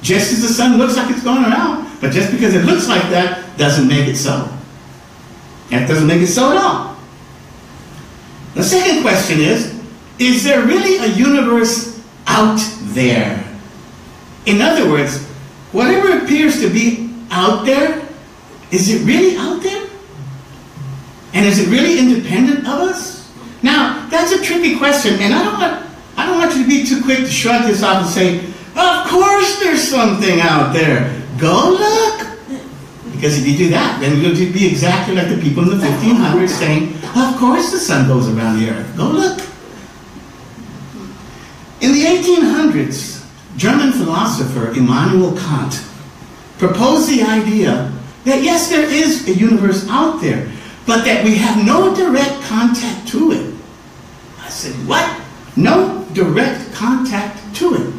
Just 0.03 0.31
as 0.35 0.43
the 0.43 0.49
sun 0.49 0.77
looks 0.77 0.95
like 0.95 1.11
it's 1.11 1.25
going 1.25 1.45
around. 1.45 1.89
But 2.03 2.13
just 2.13 2.31
because 2.31 2.55
it 2.55 2.67
looks 2.67 2.87
like 2.87 3.03
that 3.05 3.57
doesn't 3.57 3.89
make 3.89 4.09
it 4.09 4.17
so. 4.17 4.47
That 5.71 5.89
doesn't 5.89 6.07
make 6.07 6.21
it 6.21 6.27
so 6.27 6.51
at 6.51 6.59
all. 6.59 6.99
The 8.53 8.63
second 8.63 9.01
question 9.01 9.41
is, 9.41 9.75
is 10.19 10.45
there 10.45 10.67
really 10.67 10.99
a 10.99 11.17
universe 11.17 11.98
out 12.29 12.61
there. 12.95 13.45
In 14.47 14.63
other 14.63 14.89
words, 14.89 15.25
whatever 15.73 16.19
appears 16.19 16.61
to 16.61 16.71
be 16.71 17.13
out 17.31 17.65
there, 17.65 18.07
is 18.71 18.89
it 18.93 19.05
really 19.05 19.37
out 19.37 19.63
there? 19.63 19.89
And 21.35 21.45
is 21.45 21.59
it 21.59 21.71
really 21.71 21.99
independent 21.99 22.61
of 22.61 22.81
us? 22.81 23.33
Now, 23.63 24.09
that's 24.11 24.33
a 24.33 24.43
tricky 24.43 24.79
question, 24.79 25.15
and 25.21 25.35
I 25.35 25.45
don't 25.45 25.59
want 25.59 25.89
I 26.17 26.27
don't 26.27 26.39
want 26.39 26.55
you 26.57 26.65
to 26.65 26.69
be 26.69 26.85
too 26.85 27.03
quick 27.03 27.19
to 27.19 27.31
shrug 27.31 27.65
this 27.67 27.83
off 27.83 28.03
and 28.03 28.11
say, 28.11 28.39
of 28.75 29.07
course 29.07 29.61
there's 29.61 29.83
something 29.83 30.41
out 30.41 30.73
there. 30.73 31.15
Go 31.39 31.71
look. 31.71 32.27
Because 33.13 33.39
if 33.39 33.47
you 33.47 33.57
do 33.57 33.71
that, 33.71 34.01
then 34.01 34.21
you'll 34.21 34.35
be 34.35 34.67
exactly 34.67 35.15
like 35.15 35.29
the 35.29 35.41
people 35.41 35.63
in 35.63 35.79
the 35.79 35.85
1500s 35.85 36.49
saying, 36.49 36.95
of 37.17 37.37
course 37.39 37.71
the 37.71 37.79
sun 37.79 38.09
goes 38.09 38.29
around 38.29 38.59
the 38.59 38.71
earth. 38.71 38.97
Go 38.97 39.07
look. 39.07 39.41
In 41.81 41.93
the 41.93 42.07
1800s, 42.87 43.27
German 43.57 43.93
philosopher 43.93 44.71
Immanuel 44.71 45.37
Kant 45.37 45.85
proposed 46.59 47.11
the 47.11 47.23
idea 47.23 47.93
that 48.25 48.43
yes, 48.43 48.69
there 48.69 48.89
is 48.89 49.29
a 49.29 49.35
universe 49.35 49.87
out 49.89 50.21
there, 50.21 50.51
but 50.87 51.05
that 51.05 51.25
we 51.25 51.37
have 51.37 51.65
no 51.65 51.95
direct 51.95 52.41
contact 52.43 53.09
to 53.09 53.33
it. 53.33 53.55
I 54.41 54.49
said, 54.49 54.73
what? 54.87 55.21
No 55.57 56.05
direct 56.13 56.73
contact 56.73 57.57
to 57.57 57.75
it. 57.75 57.95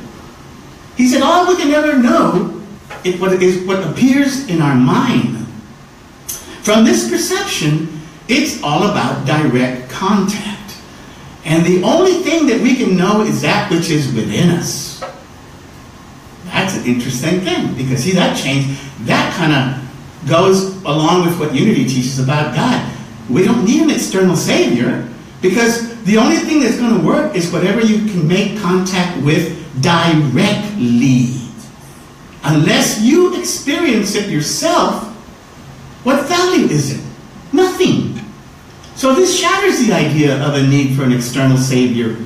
He 0.98 1.08
said, 1.08 1.22
all 1.22 1.48
we 1.48 1.56
can 1.56 1.72
ever 1.72 1.98
know 1.98 2.62
is 3.04 3.20
what, 3.20 3.42
is 3.42 3.66
what 3.66 3.84
appears 3.86 4.48
in 4.48 4.62
our 4.62 4.76
mind. 4.76 5.46
From 6.64 6.84
this 6.84 7.10
perception, 7.10 8.02
it's 8.28 8.62
all 8.62 8.90
about 8.90 9.26
direct 9.26 9.90
contact. 9.90 10.59
And 11.46 11.66
the 11.66 11.84
only 11.84 12.16
thing 12.24 12.48
that 12.48 12.62
we 12.62 12.76
can 12.76 12.98
know 12.98 13.22
is 13.22 13.42
that 13.42 13.72
which 13.72 13.90
is 13.90 14.14
within 14.14 14.50
us. 14.50 15.02
That's 16.46 16.78
an 16.78 16.86
interesting 16.86 17.42
thing 17.42 17.76
because 17.76 18.04
see 18.04 18.12
that 18.12 18.38
change, 18.38 18.80
that 19.02 19.34
kind 19.36 19.54
of 19.54 20.28
goes 20.28 20.84
along 20.84 21.26
with 21.26 21.40
what 21.40 21.54
unity 21.54 21.86
teaches 21.86 22.20
about 22.20 22.56
God. 22.56 22.96
We 23.30 23.44
don't 23.44 23.64
need 23.64 23.84
an 23.84 23.90
external 23.90 24.36
savior 24.36 25.08
because 25.42 26.04
the 26.04 26.18
only 26.18 26.38
thing 26.38 26.62
that's 26.62 26.78
going 26.78 27.00
to 27.00 27.06
work 27.06 27.36
is 27.36 27.52
whatever 27.52 27.82
you 27.82 28.12
can 28.12 28.28
make 28.28 28.60
contact 28.60 29.24
with 29.24 29.56
directly. 29.82 31.36
Unless 32.44 33.02
you 33.02 33.40
experience 33.40 34.16
it 34.16 34.30
yourself, 34.30 35.06
what 36.04 36.26
value 36.26 36.66
is 36.66 36.98
it? 36.98 37.06
Nothing. 37.54 38.19
So 39.00 39.16
this 39.16 39.40
shatters 39.40 39.80
the 39.80 39.94
idea 39.94 40.46
of 40.46 40.56
a 40.56 40.68
need 40.68 40.98
for 40.98 41.06
an 41.06 41.14
external 41.14 41.56
savior 41.56 42.18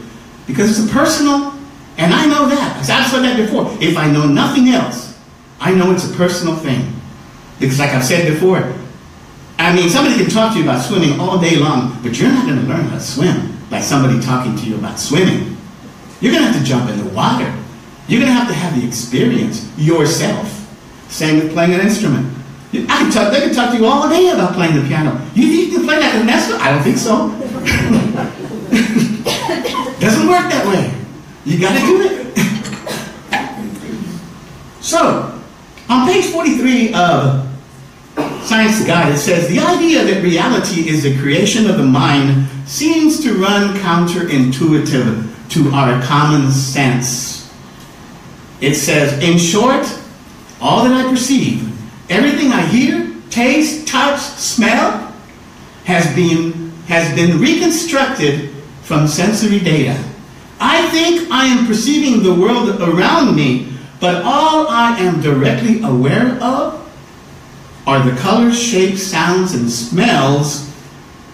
because 0.48 0.72
it's 0.72 0.90
a 0.90 0.92
personal, 0.92 1.54
and 2.00 2.12
I 2.12 2.26
know 2.26 2.50
that. 2.50 2.74
Because 2.74 2.90
I've 2.90 3.12
said 3.12 3.22
that 3.22 3.38
before. 3.38 3.72
If 3.80 3.96
I 3.96 4.10
know 4.10 4.26
nothing 4.26 4.70
else, 4.70 5.16
I 5.60 5.72
know 5.76 5.92
it's 5.92 6.10
a 6.10 6.14
personal 6.16 6.56
thing. 6.56 6.92
Because 7.60 7.78
like 7.78 7.92
I've 7.92 8.04
said 8.04 8.28
before, 8.28 8.74
I 9.60 9.76
mean, 9.76 9.88
somebody 9.88 10.18
can 10.18 10.32
talk 10.32 10.54
to 10.54 10.58
you 10.58 10.64
about 10.64 10.84
swimming 10.84 11.20
all 11.20 11.40
day 11.40 11.58
long, 11.58 11.96
but 12.02 12.20
you're 12.20 12.30
not 12.32 12.48
going 12.48 12.60
to 12.60 12.66
learn 12.66 12.86
how 12.86 12.96
to 12.96 13.00
swim 13.00 13.56
by 13.70 13.80
somebody 13.80 14.20
talking 14.20 14.56
to 14.56 14.66
you 14.66 14.74
about 14.74 14.98
swimming. 14.98 15.56
You're 16.22 16.32
going 16.32 16.44
to 16.44 16.52
have 16.54 16.60
to 16.60 16.68
jump 16.68 16.90
in 16.90 16.98
the 16.98 17.14
water. 17.14 17.54
You're 18.08 18.20
going 18.20 18.34
to 18.34 18.40
have 18.40 18.48
to 18.48 18.56
have 18.56 18.82
the 18.82 18.88
experience 18.88 19.72
yourself. 19.78 20.50
Same 21.10 21.36
with 21.36 21.54
playing 21.54 21.76
an 21.76 21.82
instrument. 21.82 22.34
I 22.74 23.04
can 23.04 23.12
talk, 23.12 23.32
they 23.32 23.42
can 23.42 23.54
talk 23.54 23.72
to 23.72 23.78
you 23.78 23.86
all 23.86 24.10
day 24.10 24.30
about 24.30 24.54
playing 24.54 24.74
the 24.76 24.82
piano. 24.88 25.12
You 25.36 25.48
think 25.48 25.72
you 25.72 25.78
can 25.78 25.86
play 25.86 26.00
that 26.00 26.20
Ernesto? 26.20 26.58
I 26.58 26.72
don't 26.72 26.82
think 26.82 26.98
so. 26.98 27.30
Doesn't 30.00 30.28
work 30.28 30.50
that 30.50 30.66
way. 30.68 30.92
You 31.46 31.60
got 31.62 31.80
to 31.80 31.86
do 31.86 32.02
it. 32.02 32.36
so, 34.82 35.40
on 35.88 36.08
page 36.08 36.26
43 36.26 36.96
of 36.96 37.48
Science 38.42 38.84
Guide, 38.86 39.14
it 39.14 39.20
says, 39.20 39.48
the 39.50 39.60
idea 39.60 40.04
that 40.04 40.24
reality 40.24 40.90
is 40.90 41.04
the 41.04 41.16
creation 41.20 41.70
of 41.70 41.78
the 41.78 41.86
mind 41.86 42.48
seems 42.68 43.22
to 43.22 43.36
run 43.36 43.76
counterintuitive 43.78 45.30
to 45.50 45.70
our 45.70 46.02
common 46.02 46.52
sense. 46.52 47.54
It 48.62 48.74
says, 48.74 49.14
in 49.24 49.38
short, 49.38 49.86
all 50.60 50.86
that 50.86 51.06
I 51.06 51.10
perceive 51.10 51.70
Everything 52.10 52.52
I 52.52 52.66
hear, 52.66 53.14
taste, 53.30 53.88
touch, 53.88 54.20
smell 54.20 55.14
has 55.86 56.14
been, 56.16 56.72
has 56.88 57.14
been 57.16 57.40
reconstructed 57.40 58.52
from 58.84 59.08
sensory 59.08 59.60
data. 59.60 60.04
I 60.60 60.88
think 60.90 61.30
I 61.32 61.46
am 61.46 61.66
perceiving 61.66 62.24
the 62.24 62.34
world 62.34 62.82
around 62.82 63.36
me, 63.36 63.74
but 64.00 64.24
all 64.24 64.68
I 64.68 64.98
am 65.00 65.22
directly 65.22 65.82
aware 65.82 66.38
of 66.42 66.80
are 67.86 68.04
the 68.04 68.16
colors, 68.20 68.62
shapes, 68.62 69.04
sounds, 69.04 69.54
and 69.54 69.70
smells 69.70 70.70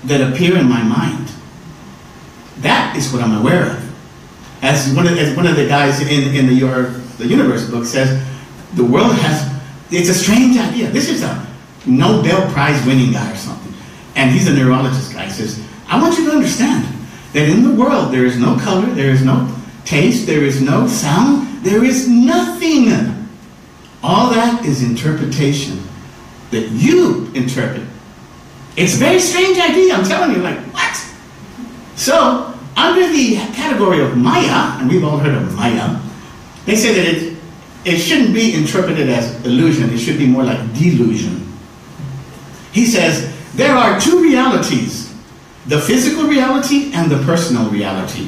that 0.06 0.22
appear 0.22 0.58
in 0.58 0.68
my 0.68 0.82
mind. 0.82 1.30
That 2.60 2.96
is 2.96 3.12
what 3.12 3.22
I'm 3.22 3.38
aware 3.38 3.72
of. 3.72 4.64
As 4.64 4.94
one 4.94 5.08
of, 5.08 5.18
as 5.18 5.36
one 5.36 5.46
of 5.46 5.56
the 5.56 5.68
guys 5.68 6.02
in, 6.02 6.36
in 6.36 6.48
the, 6.48 6.54
your, 6.54 6.90
the 7.18 7.28
Universe 7.28 7.70
book 7.70 7.86
says, 7.86 8.26
the 8.74 8.84
world 8.84 9.16
has 9.16 9.59
it's 9.92 10.10
a 10.10 10.14
strange 10.14 10.58
idea. 10.58 10.90
This 10.90 11.10
is 11.10 11.24
a 11.24 11.48
Nobel 11.86 12.52
Prize 12.52 12.86
winning 12.86 13.12
guy 13.12 13.32
or 13.32 13.36
something. 13.36 13.74
And 14.16 14.32
he's 14.32 14.48
a 14.48 14.54
neurologist 14.54 15.14
guy. 15.14 15.26
He 15.26 15.32
says, 15.32 15.64
I 15.88 16.02
want 16.02 16.18
you 16.18 16.26
to 16.26 16.32
understand 16.32 16.86
that 17.34 17.50
in 17.50 17.64
the 17.64 17.74
world 17.74 18.14
there 18.14 18.26
is 18.26 18.38
no 18.38 18.58
color, 18.58 18.88
there 18.88 19.10
is 19.10 19.24
no 19.24 19.54
taste, 19.86 20.28
there 20.28 20.44
is 20.44 20.62
no 20.62 20.88
sound, 20.88 21.64
there 21.64 21.84
is 21.84 22.08
nothing. 22.08 22.90
All 24.04 24.30
that 24.32 24.64
is 24.66 24.84
interpretation 24.84 25.84
that 26.52 26.70
you 26.70 27.30
interpret. 27.34 27.88
It's 28.78 28.96
a 28.96 28.98
very 28.98 29.20
strange 29.20 29.58
idea. 29.58 29.94
I'm 29.94 30.06
telling 30.06 30.36
you, 30.36 30.42
like, 30.42 30.60
what? 30.74 30.96
So, 31.96 32.54
under 32.78 33.08
the 33.08 33.36
category 33.54 34.02
of 34.02 34.16
Maya, 34.16 34.80
and 34.80 34.90
we've 34.90 35.04
all 35.04 35.18
heard 35.18 35.36
of 35.36 35.54
Maya, 35.56 36.00
they 36.66 36.76
say 36.76 36.94
that 36.94 37.06
it 37.14 37.39
it 37.86 37.98
shouldn't 37.98 38.34
be 38.34 38.54
interpreted 38.56 39.10
as 39.10 39.46
illusion, 39.46 39.90
it 39.90 40.00
should 40.00 40.18
be 40.18 40.28
more 40.28 40.44
like 40.44 40.60
delusion. 40.74 41.48
He 42.72 42.86
says, 42.86 43.34
there 43.56 43.76
are 43.76 44.00
two 44.00 44.22
realities 44.22 45.10
the 45.66 45.80
physical 45.80 46.24
reality 46.24 46.92
and 46.94 47.12
the 47.12 47.24
personal 47.26 47.70
reality. 47.70 48.28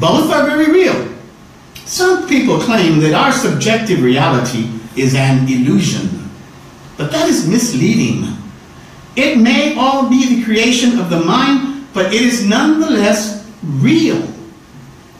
Both 0.00 0.32
are 0.32 0.44
very 0.44 0.72
real. 0.72 1.08
Some 1.84 2.28
people 2.28 2.58
claim 2.58 2.98
that 3.00 3.14
our 3.14 3.30
subjective 3.30 4.02
reality 4.02 4.68
is 4.96 5.14
an 5.14 5.46
illusion, 5.48 6.30
but 6.96 7.12
that 7.12 7.28
is 7.28 7.46
misleading. 7.48 8.36
It 9.14 9.38
may 9.38 9.76
all 9.76 10.10
be 10.10 10.36
the 10.36 10.44
creation 10.44 10.98
of 10.98 11.10
the 11.10 11.20
mind, 11.20 11.86
but 11.94 12.06
it 12.06 12.22
is 12.22 12.44
nonetheless 12.44 13.48
real. 13.62 14.20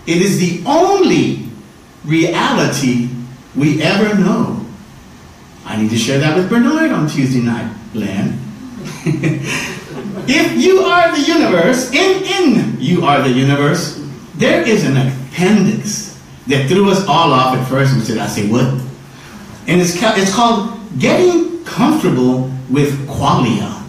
It 0.07 0.23
is 0.23 0.39
the 0.39 0.69
only 0.69 1.49
reality 2.05 3.11
we 3.57 3.83
ever 3.83 4.19
know. 4.19 4.65
I 5.65 5.81
need 5.81 5.91
to 5.91 5.97
share 5.97 6.19
that 6.19 6.37
with 6.37 6.49
Bernard 6.49 6.91
on 6.91 7.09
Tuesday 7.09 7.41
night, 7.41 7.75
Len. 7.95 8.39
if 10.27 10.57
you 10.57 10.81
are 10.81 11.15
the 11.17 11.23
universe, 11.23 11.91
in, 11.93 12.23
in 12.25 12.81
you 12.81 13.05
are 13.05 13.23
the 13.23 13.31
universe, 13.31 14.03
there 14.35 14.67
is 14.67 14.85
an 14.85 14.97
appendix 14.97 16.21
that 16.47 16.69
threw 16.69 16.91
us 16.91 17.07
all 17.07 17.33
off 17.33 17.57
at 17.57 17.67
first 17.69 17.95
and 17.95 18.03
said, 18.03 18.19
I 18.19 18.27
say, 18.27 18.49
what? 18.49 18.67
And 19.67 19.81
it's, 19.81 19.95
it's 19.97 20.35
called 20.35 20.79
Getting 20.99 21.65
Comfortable 21.65 22.51
with 22.69 23.09
Qualia. 23.09 23.83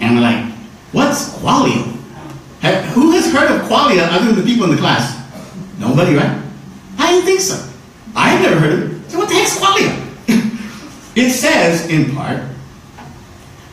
And 0.00 0.16
we're 0.16 0.22
like, 0.22 0.52
what's 0.92 1.28
qualia? 1.38 1.84
Who 2.94 3.12
has 3.12 3.32
heard 3.32 3.50
of 3.50 3.66
qualia 3.68 4.08
other 4.10 4.26
than 4.26 4.36
the 4.36 4.42
people 4.42 4.64
in 4.64 4.72
the 4.72 4.76
class? 4.76 5.16
Nobody, 5.78 6.14
right? 6.14 6.42
I 6.98 7.12
didn't 7.12 7.26
think 7.26 7.40
so. 7.40 7.69
I 8.14 8.30
have 8.30 8.42
never 8.42 8.60
heard 8.60 8.82
of 8.82 8.92
it. 8.92 9.10
So 9.10 9.18
what 9.18 9.28
the 9.28 9.34
heck's 9.34 9.58
qualia? 9.58 11.16
it 11.16 11.30
says, 11.30 11.88
in 11.88 12.14
part, 12.14 12.42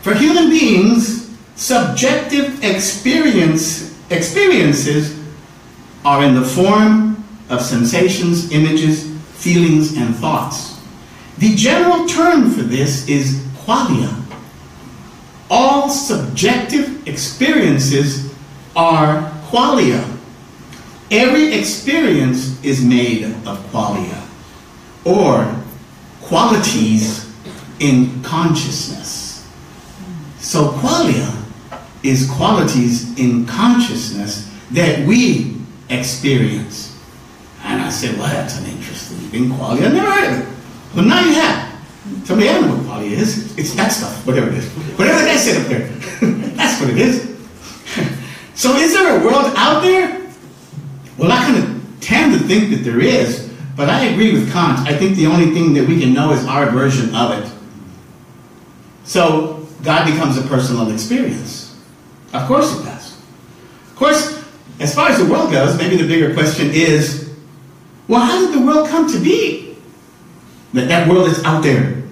for 0.01 0.13
human 0.13 0.49
beings, 0.49 1.35
subjective 1.55 2.63
experience 2.63 3.95
experiences 4.09 5.19
are 6.05 6.23
in 6.23 6.33
the 6.33 6.45
form 6.45 7.23
of 7.49 7.61
sensations, 7.61 8.51
images, 8.51 9.11
feelings, 9.33 9.97
and 9.97 10.15
thoughts. 10.15 10.79
The 11.39 11.55
general 11.55 12.07
term 12.07 12.51
for 12.51 12.61
this 12.61 13.07
is 13.09 13.41
qualia 13.65 14.27
all 15.49 15.89
subjective 15.89 17.07
experiences 17.07 18.33
are 18.75 19.31
qualia. 19.49 20.03
Every 21.09 21.53
experience 21.53 22.61
is 22.63 22.83
made 22.83 23.23
of 23.23 23.57
qualia, 23.71 24.26
or 25.07 25.55
qualities 26.21 27.31
in 27.79 28.21
consciousness. 28.23 29.47
So 30.39 30.69
qualia 30.69 31.33
is 32.03 32.29
qualities 32.29 33.17
in 33.17 33.45
consciousness 33.45 34.51
that 34.71 35.07
we 35.07 35.55
experience. 35.89 36.93
And 37.63 37.81
I 37.81 37.89
said, 37.89 38.17
well, 38.17 38.27
that's 38.27 38.59
an 38.59 38.65
interesting 38.65 39.17
thing, 39.29 39.49
qualia. 39.49 39.89
I 39.89 39.93
never 39.93 40.11
heard 40.11 40.33
of 40.33 40.39
it. 40.39 40.95
Well, 40.95 41.05
now 41.05 41.21
you 41.21 41.33
have. 41.33 41.67
Somebody, 42.25 42.47
don't 42.47 42.67
know 42.67 42.75
what 42.75 42.85
quality 42.85 43.13
is. 43.13 43.57
It's 43.57 43.73
that 43.75 43.89
stuff, 43.89 44.25
whatever 44.25 44.49
it 44.49 44.55
is. 44.55 44.69
Whatever 44.97 45.19
that 45.19 45.39
said 45.39 45.61
up 45.61 45.67
there. 45.67 45.87
That's 46.55 46.81
what 46.81 46.89
it 46.89 46.97
is. 46.97 47.37
so 48.55 48.75
is 48.75 48.93
there 48.93 49.19
a 49.19 49.23
world 49.23 49.53
out 49.55 49.81
there? 49.81 50.29
Well, 51.17 51.31
I 51.31 51.43
kind 51.45 51.57
of 51.57 51.99
tend 52.01 52.33
to 52.33 52.39
think 52.39 52.69
that 52.71 52.83
there 52.83 52.99
is, 52.99 53.46
but 53.77 53.89
I 53.89 54.05
agree 54.05 54.33
with 54.33 54.51
Kant. 54.51 54.79
I 54.79 54.97
think 54.97 55.15
the 55.15 55.27
only 55.27 55.53
thing 55.53 55.73
that 55.75 55.87
we 55.87 56.01
can 56.01 56.11
know 56.11 56.31
is 56.31 56.43
our 56.45 56.71
version 56.71 57.13
of 57.13 57.31
it. 57.31 57.51
So 59.03 59.67
God 59.83 60.11
becomes 60.11 60.35
a 60.35 60.41
personal 60.41 60.91
experience. 60.91 61.79
Of 62.33 62.47
course 62.47 62.77
it 62.77 62.83
does. 62.83 63.17
Of 63.91 63.95
course, 63.95 64.43
as 64.79 64.95
far 64.95 65.09
as 65.09 65.19
the 65.19 65.31
world 65.31 65.51
goes, 65.51 65.77
maybe 65.77 65.95
the 65.95 66.07
bigger 66.07 66.33
question 66.33 66.71
is, 66.71 67.31
well, 68.07 68.21
how 68.21 68.39
did 68.39 68.59
the 68.59 68.65
world 68.65 68.89
come 68.89 69.11
to 69.11 69.19
be? 69.19 69.77
That 70.73 70.87
that 70.87 71.07
world 71.07 71.27
is 71.27 71.43
out 71.43 71.61
there. 71.61 72.03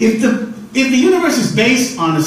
If 0.00 0.20
the, 0.20 0.52
if 0.74 0.90
the 0.90 0.96
universe 0.96 1.36
is 1.36 1.54
based 1.54 1.98
on 1.98 2.16
a 2.16 2.22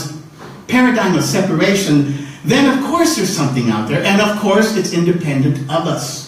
paradigm 0.67 1.15
of 1.15 1.23
separation, 1.23 2.27
then 2.45 2.77
of 2.77 2.85
course 2.85 3.15
there's 3.15 3.35
something 3.35 3.69
out 3.69 3.89
there, 3.89 4.03
and 4.03 4.21
of 4.21 4.39
course 4.39 4.77
it's 4.77 4.93
independent 4.93 5.59
of 5.69 5.87
us. 5.87 6.24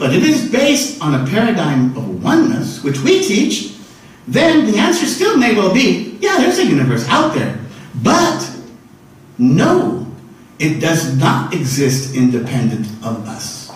But 0.00 0.14
it 0.14 0.22
is 0.22 0.50
based 0.50 1.02
on 1.02 1.14
a 1.14 1.30
paradigm 1.30 1.94
of 1.94 2.24
oneness, 2.24 2.82
which 2.82 3.00
we 3.00 3.22
teach, 3.22 3.76
then 4.26 4.64
the 4.64 4.78
answer 4.78 5.04
still 5.04 5.36
may 5.36 5.54
well 5.54 5.74
be, 5.74 6.16
yeah, 6.22 6.38
there's 6.38 6.58
a 6.58 6.64
universe 6.64 7.06
out 7.08 7.34
there. 7.34 7.60
But 8.02 8.50
no, 9.36 10.06
it 10.58 10.80
does 10.80 11.18
not 11.18 11.52
exist 11.52 12.14
independent 12.14 12.86
of 13.04 13.28
us. 13.28 13.70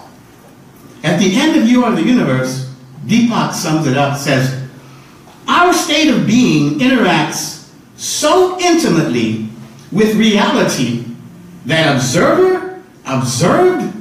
At 1.02 1.18
the 1.18 1.36
end 1.36 1.60
of 1.60 1.68
You 1.68 1.84
Are 1.84 1.94
the 1.94 2.02
Universe, 2.02 2.74
Deepak 3.04 3.52
sums 3.52 3.86
it 3.86 3.98
up, 3.98 4.16
says, 4.16 4.66
our 5.46 5.74
state 5.74 6.08
of 6.08 6.26
being 6.26 6.78
interacts 6.78 7.70
so 7.96 8.58
intimately 8.60 9.50
with 9.92 10.16
reality 10.16 11.04
that 11.66 11.94
observer, 11.94 12.82
observed, 13.04 13.93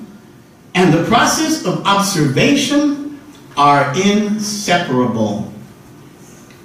and 0.76 0.94
the 0.94 1.04
process 1.06 1.66
of 1.66 1.86
observation 1.86 3.20
are 3.56 3.94
inseparable. 3.96 5.52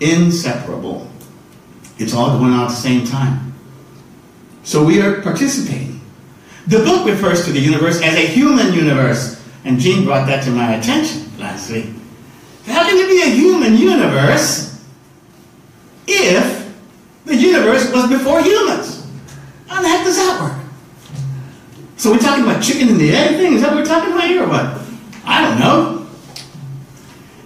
Inseparable. 0.00 1.10
It's 1.98 2.14
all 2.14 2.38
going 2.38 2.52
on 2.52 2.64
at 2.64 2.68
the 2.68 2.74
same 2.74 3.06
time. 3.06 3.54
So 4.62 4.84
we 4.84 5.00
are 5.00 5.20
participating. 5.22 6.00
The 6.66 6.78
book 6.78 7.06
refers 7.06 7.44
to 7.46 7.52
the 7.52 7.60
universe 7.60 8.00
as 8.02 8.14
a 8.14 8.26
human 8.26 8.72
universe, 8.74 9.42
and 9.64 9.80
Jean 9.80 10.04
brought 10.04 10.26
that 10.26 10.44
to 10.44 10.50
my 10.50 10.74
attention 10.74 11.30
last 11.38 11.70
week. 11.70 11.86
How 12.66 12.86
can 12.86 12.96
there 12.96 13.08
be 13.08 13.22
a 13.22 13.34
human 13.34 13.76
universe 13.76 14.84
if 16.06 16.76
the 17.24 17.34
universe 17.34 17.90
was 17.92 18.10
before 18.10 18.42
humans? 18.42 19.06
How 19.66 19.80
the 19.80 19.88
heck 19.88 20.04
does 20.04 20.16
that 20.16 20.40
work? 20.42 20.57
So 21.98 22.12
we're 22.12 22.20
talking 22.20 22.44
about 22.44 22.62
chicken 22.62 22.88
and 22.88 23.00
the 23.00 23.10
egg 23.10 23.36
thing? 23.36 23.54
Is 23.54 23.62
that 23.62 23.74
what 23.74 23.80
we're 23.80 23.84
talking 23.84 24.12
about 24.12 24.28
here 24.28 24.44
or 24.44 24.48
what? 24.48 24.80
I 25.24 25.42
don't 25.42 25.58
know. 25.58 26.06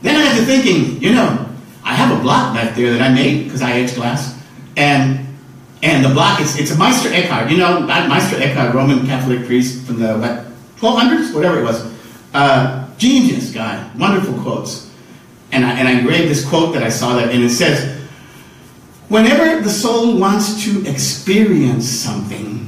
Then 0.02 0.16
I 0.16 0.24
got 0.24 0.36
to 0.36 0.44
thinking, 0.44 1.02
you 1.02 1.14
know, 1.14 1.48
I 1.82 1.94
have 1.94 2.16
a 2.16 2.22
block 2.22 2.54
back 2.54 2.76
there 2.76 2.92
that 2.92 3.00
I 3.00 3.14
made 3.14 3.44
because 3.44 3.62
I 3.62 3.72
edge 3.72 3.94
glass. 3.94 4.38
And 4.76 5.26
and 5.82 6.04
the 6.04 6.10
block, 6.10 6.40
it's, 6.40 6.56
it's 6.58 6.70
a 6.70 6.76
Meister 6.76 7.08
Eckhart. 7.12 7.50
You 7.50 7.56
know, 7.56 7.80
Meister 7.80 8.40
Eckhart, 8.40 8.74
Roman 8.74 9.04
Catholic 9.06 9.46
priest 9.46 9.84
from 9.84 9.98
the 9.98 10.16
what, 10.18 10.44
1200s, 10.76 11.34
whatever 11.34 11.58
it 11.58 11.64
was. 11.64 11.92
Uh, 12.34 12.88
genius 12.98 13.52
guy, 13.52 13.90
wonderful 13.98 14.34
quotes. 14.42 14.92
And 15.50 15.64
I, 15.64 15.72
and 15.78 15.88
I 15.88 15.92
engraved 15.92 16.30
this 16.30 16.48
quote 16.48 16.72
that 16.74 16.84
I 16.84 16.88
saw 16.88 17.16
that, 17.16 17.30
and 17.30 17.42
it 17.42 17.50
says, 17.50 18.00
Whenever 19.08 19.60
the 19.60 19.70
soul 19.70 20.18
wants 20.18 20.62
to 20.64 20.86
experience 20.86 21.88
something, 21.88 22.61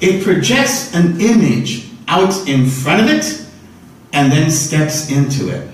it 0.00 0.22
projects 0.24 0.94
an 0.94 1.20
image 1.20 1.90
out 2.08 2.48
in 2.48 2.66
front 2.66 3.02
of 3.02 3.08
it 3.08 3.46
and 4.12 4.30
then 4.30 4.50
steps 4.50 5.10
into 5.10 5.48
it. 5.48 5.68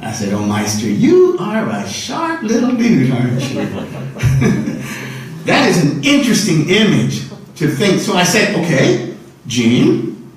I 0.00 0.12
said, 0.12 0.32
Oh, 0.32 0.44
Meister, 0.44 0.86
you 0.86 1.36
are 1.38 1.68
a 1.68 1.88
sharp 1.88 2.42
little 2.42 2.74
dude, 2.74 3.10
aren't 3.10 3.40
you? 3.42 3.64
that 5.44 5.68
is 5.68 5.84
an 5.84 6.04
interesting 6.04 6.68
image 6.68 7.28
to 7.56 7.68
think. 7.68 8.00
So 8.00 8.14
I 8.14 8.24
said, 8.24 8.54
Okay, 8.56 9.16
Jean, 9.46 10.32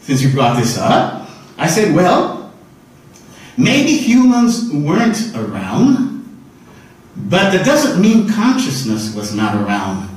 since 0.00 0.22
you 0.22 0.32
brought 0.32 0.58
this 0.58 0.78
up, 0.78 1.28
I 1.58 1.66
said, 1.66 1.94
Well, 1.94 2.52
maybe 3.56 3.96
humans 3.96 4.70
weren't 4.72 5.34
around 5.34 6.10
but 7.28 7.50
that 7.50 7.66
doesn't 7.66 8.00
mean 8.00 8.28
consciousness 8.28 9.14
was 9.14 9.34
not 9.34 9.54
around. 9.54 10.08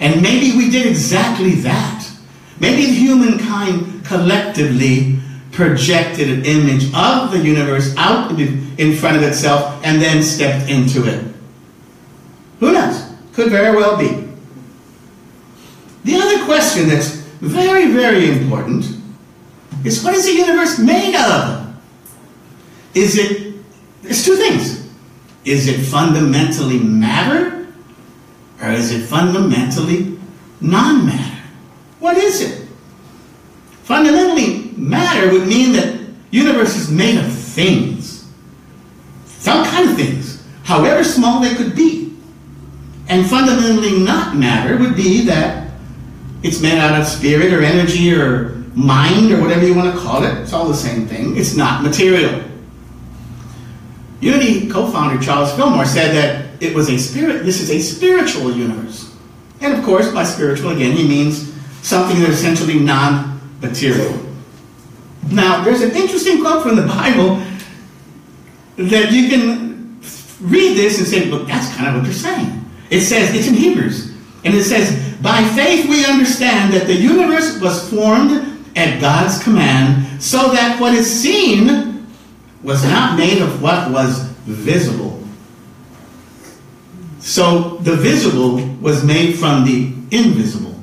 And 0.00 0.22
maybe 0.22 0.56
we 0.56 0.70
did 0.70 0.86
exactly 0.86 1.56
that. 1.56 2.10
Maybe 2.58 2.86
humankind 2.86 4.04
collectively 4.04 5.18
projected 5.52 6.30
an 6.30 6.44
image 6.44 6.84
of 6.94 7.32
the 7.32 7.38
universe 7.38 7.94
out 7.96 8.38
in 8.38 8.96
front 8.96 9.16
of 9.16 9.22
itself 9.22 9.80
and 9.84 10.00
then 10.00 10.22
stepped 10.22 10.70
into 10.70 11.06
it. 11.06 11.24
Who 12.60 12.72
knows? 12.72 13.12
Could 13.32 13.50
very 13.50 13.76
well 13.76 13.96
be. 13.98 14.28
The 16.04 16.16
other 16.16 16.44
question 16.44 16.88
that's 16.88 17.16
very, 17.40 17.92
very 17.92 18.30
important 18.30 18.86
is 19.84 20.02
what 20.04 20.14
is 20.14 20.24
the 20.24 20.32
universe 20.32 20.78
made 20.78 21.14
of? 21.14 21.74
Is 22.94 23.18
it, 23.18 23.54
there's 24.02 24.24
two 24.24 24.36
things. 24.36 24.88
Is 25.44 25.68
it 25.68 25.80
fundamentally 25.84 26.78
matter? 26.78 27.59
Or 28.62 28.70
is 28.70 28.92
it 28.92 29.06
fundamentally 29.06 30.18
non 30.60 31.06
matter? 31.06 31.42
What 31.98 32.16
is 32.16 32.40
it? 32.40 32.68
Fundamentally 33.84 34.72
matter 34.76 35.32
would 35.32 35.48
mean 35.48 35.72
that 35.72 36.00
universe 36.30 36.76
is 36.76 36.90
made 36.90 37.18
of 37.18 37.32
things. 37.32 38.28
Some 39.24 39.64
kind 39.64 39.90
of 39.90 39.96
things, 39.96 40.46
however 40.64 41.02
small 41.02 41.40
they 41.40 41.54
could 41.54 41.74
be. 41.74 42.14
And 43.08 43.28
fundamentally 43.28 43.98
not 43.98 44.36
matter 44.36 44.76
would 44.76 44.94
be 44.94 45.22
that 45.26 45.72
it's 46.42 46.60
made 46.60 46.78
out 46.78 47.00
of 47.00 47.06
spirit 47.06 47.52
or 47.52 47.62
energy 47.62 48.14
or 48.14 48.50
mind 48.74 49.32
or 49.32 49.40
whatever 49.40 49.66
you 49.66 49.74
want 49.74 49.92
to 49.92 50.00
call 50.00 50.22
it. 50.22 50.38
It's 50.38 50.52
all 50.52 50.68
the 50.68 50.74
same 50.74 51.06
thing. 51.06 51.36
It's 51.36 51.56
not 51.56 51.82
material. 51.82 52.42
Unity 54.20 54.68
co-founder 54.68 55.22
Charles 55.22 55.52
Fillmore 55.54 55.86
said 55.86 56.14
that 56.14 56.49
it 56.60 56.74
was 56.74 56.90
a 56.90 56.98
spirit, 56.98 57.44
this 57.44 57.60
is 57.60 57.70
a 57.70 57.80
spiritual 57.80 58.52
universe. 58.52 59.14
And 59.60 59.72
of 59.74 59.84
course, 59.84 60.12
by 60.12 60.24
spiritual, 60.24 60.70
again, 60.70 60.96
he 60.96 61.06
means 61.06 61.52
something 61.82 62.20
that's 62.20 62.34
essentially 62.34 62.78
non-material. 62.78 64.18
Now, 65.30 65.62
there's 65.62 65.82
an 65.82 65.94
interesting 65.96 66.40
quote 66.40 66.62
from 66.62 66.76
the 66.76 66.86
Bible 66.86 67.42
that 68.76 69.12
you 69.12 69.28
can 69.28 70.00
read 70.40 70.76
this 70.76 70.98
and 70.98 71.06
say, 71.06 71.26
look, 71.26 71.46
that's 71.46 71.74
kind 71.76 71.88
of 71.88 71.94
what 71.94 72.04
they're 72.04 72.12
saying. 72.12 72.64
It 72.90 73.02
says, 73.02 73.34
it's 73.34 73.46
in 73.46 73.54
Hebrews, 73.54 74.14
and 74.44 74.54
it 74.54 74.64
says, 74.64 75.18
by 75.20 75.44
faith 75.50 75.88
we 75.88 76.04
understand 76.06 76.72
that 76.72 76.86
the 76.86 76.94
universe 76.94 77.60
was 77.60 77.88
formed 77.90 78.46
at 78.76 79.00
God's 79.00 79.42
command, 79.42 80.22
so 80.22 80.50
that 80.52 80.80
what 80.80 80.94
is 80.94 81.08
seen 81.08 82.06
was 82.62 82.82
not 82.84 83.18
made 83.18 83.40
of 83.40 83.62
what 83.62 83.90
was 83.90 84.22
visible. 84.44 85.09
So 87.30 87.78
the 87.82 87.94
visible 87.94 88.56
was 88.82 89.04
made 89.04 89.38
from 89.38 89.64
the 89.64 89.92
invisible. 90.10 90.74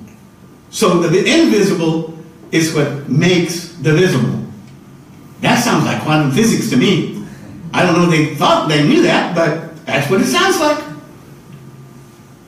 So 0.69 1.01
the 1.01 1.19
invisible 1.19 2.17
is 2.53 2.73
what 2.73 3.09
makes 3.09 3.73
the 3.73 3.91
visible. 3.91 4.45
That 5.41 5.61
sounds 5.61 5.83
like 5.83 6.01
quantum 6.03 6.31
physics 6.31 6.69
to 6.69 6.77
me. 6.77 7.21
I 7.73 7.85
don't 7.85 7.95
know 7.95 8.05
if 8.05 8.11
they 8.11 8.33
thought 8.35 8.69
they 8.69 8.87
knew 8.87 9.01
that, 9.01 9.35
but 9.35 9.75
that's 9.85 10.09
what 10.09 10.21
it 10.21 10.27
sounds 10.27 10.57
like. 10.61 10.81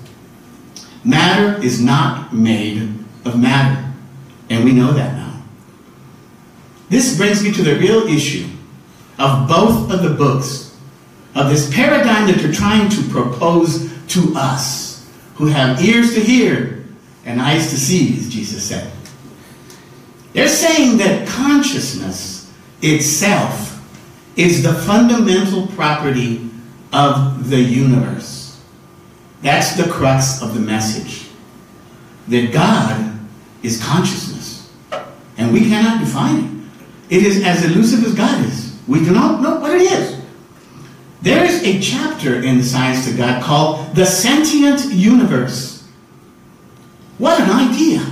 Matter 1.05 1.63
is 1.63 1.81
not 1.81 2.35
made 2.35 2.93
of 3.25 3.39
matter, 3.39 3.88
and 4.51 4.65
we 4.65 4.73
know 4.73 4.93
that 4.93 5.15
now. 5.15 5.43
This 6.89 7.17
brings 7.17 7.43
me 7.43 7.53
to 7.53 7.63
the 7.63 7.77
real 7.77 8.07
issue 8.07 8.49
of 9.19 9.49
both 9.49 9.91
of 9.91 10.03
the 10.03 10.15
books, 10.15 10.77
of 11.35 11.51
this 11.51 11.73
paradigm 11.75 12.27
that 12.27 12.37
they're 12.37 12.53
trying 12.53 12.89
to 12.89 13.03
propose 13.11 13.93
to 14.09 14.33
us 14.37 15.09
who 15.35 15.47
have 15.47 15.85
ears 15.85 16.15
to 16.15 16.21
hear 16.21 16.85
and 17.25 17.41
eyes 17.41 17.71
to 17.71 17.77
see, 17.77 18.17
as 18.17 18.29
Jesus 18.29 18.63
said. 18.65 18.91
They're 20.33 20.49
saying 20.49 20.99
that 20.99 21.29
consciousness 21.29 22.53
itself 22.81 23.75
is 24.37 24.63
the 24.63 24.73
fundamental 24.73 25.67
property 25.69 26.49
of 26.93 27.51
the 27.51 27.61
universe. 27.61 28.61
That's 29.43 29.77
the 29.77 29.91
crux 29.91 30.43
of 30.43 30.55
the 30.55 30.61
message. 30.61 31.29
That 32.29 32.53
God 32.53 33.19
is 33.63 33.83
consciousness. 33.83 34.38
And 35.49 35.55
we 35.55 35.67
cannot 35.67 36.01
define 36.01 36.45
it. 37.09 37.17
It 37.17 37.23
is 37.23 37.43
as 37.43 37.65
elusive 37.65 38.05
as 38.05 38.13
God 38.13 38.45
is. 38.45 38.79
We 38.87 38.99
do 39.03 39.13
not 39.13 39.41
know 39.41 39.59
what 39.61 39.71
it 39.71 39.81
is. 39.81 40.21
There 41.23 41.43
is 41.43 41.63
a 41.63 41.81
chapter 41.81 42.43
in 42.43 42.59
the 42.59 42.63
Science 42.63 43.09
to 43.09 43.17
God 43.17 43.43
called 43.43 43.97
The 43.97 44.05
Sentient 44.05 44.93
Universe. 44.93 45.89
What 47.17 47.41
an 47.41 47.49
idea! 47.49 48.05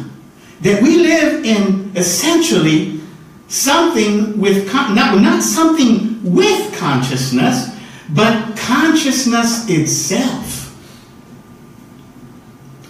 That 0.63 0.83
we 0.83 0.97
live 0.97 1.45
in 1.45 1.93
essentially 1.95 3.03
something 3.49 4.41
with, 4.41 4.73
not, 4.73 4.95
not 4.95 5.43
something 5.43 6.19
with 6.25 6.75
consciousness, 6.79 7.79
but 8.09 8.57
consciousness 8.57 9.69
itself. 9.69 10.75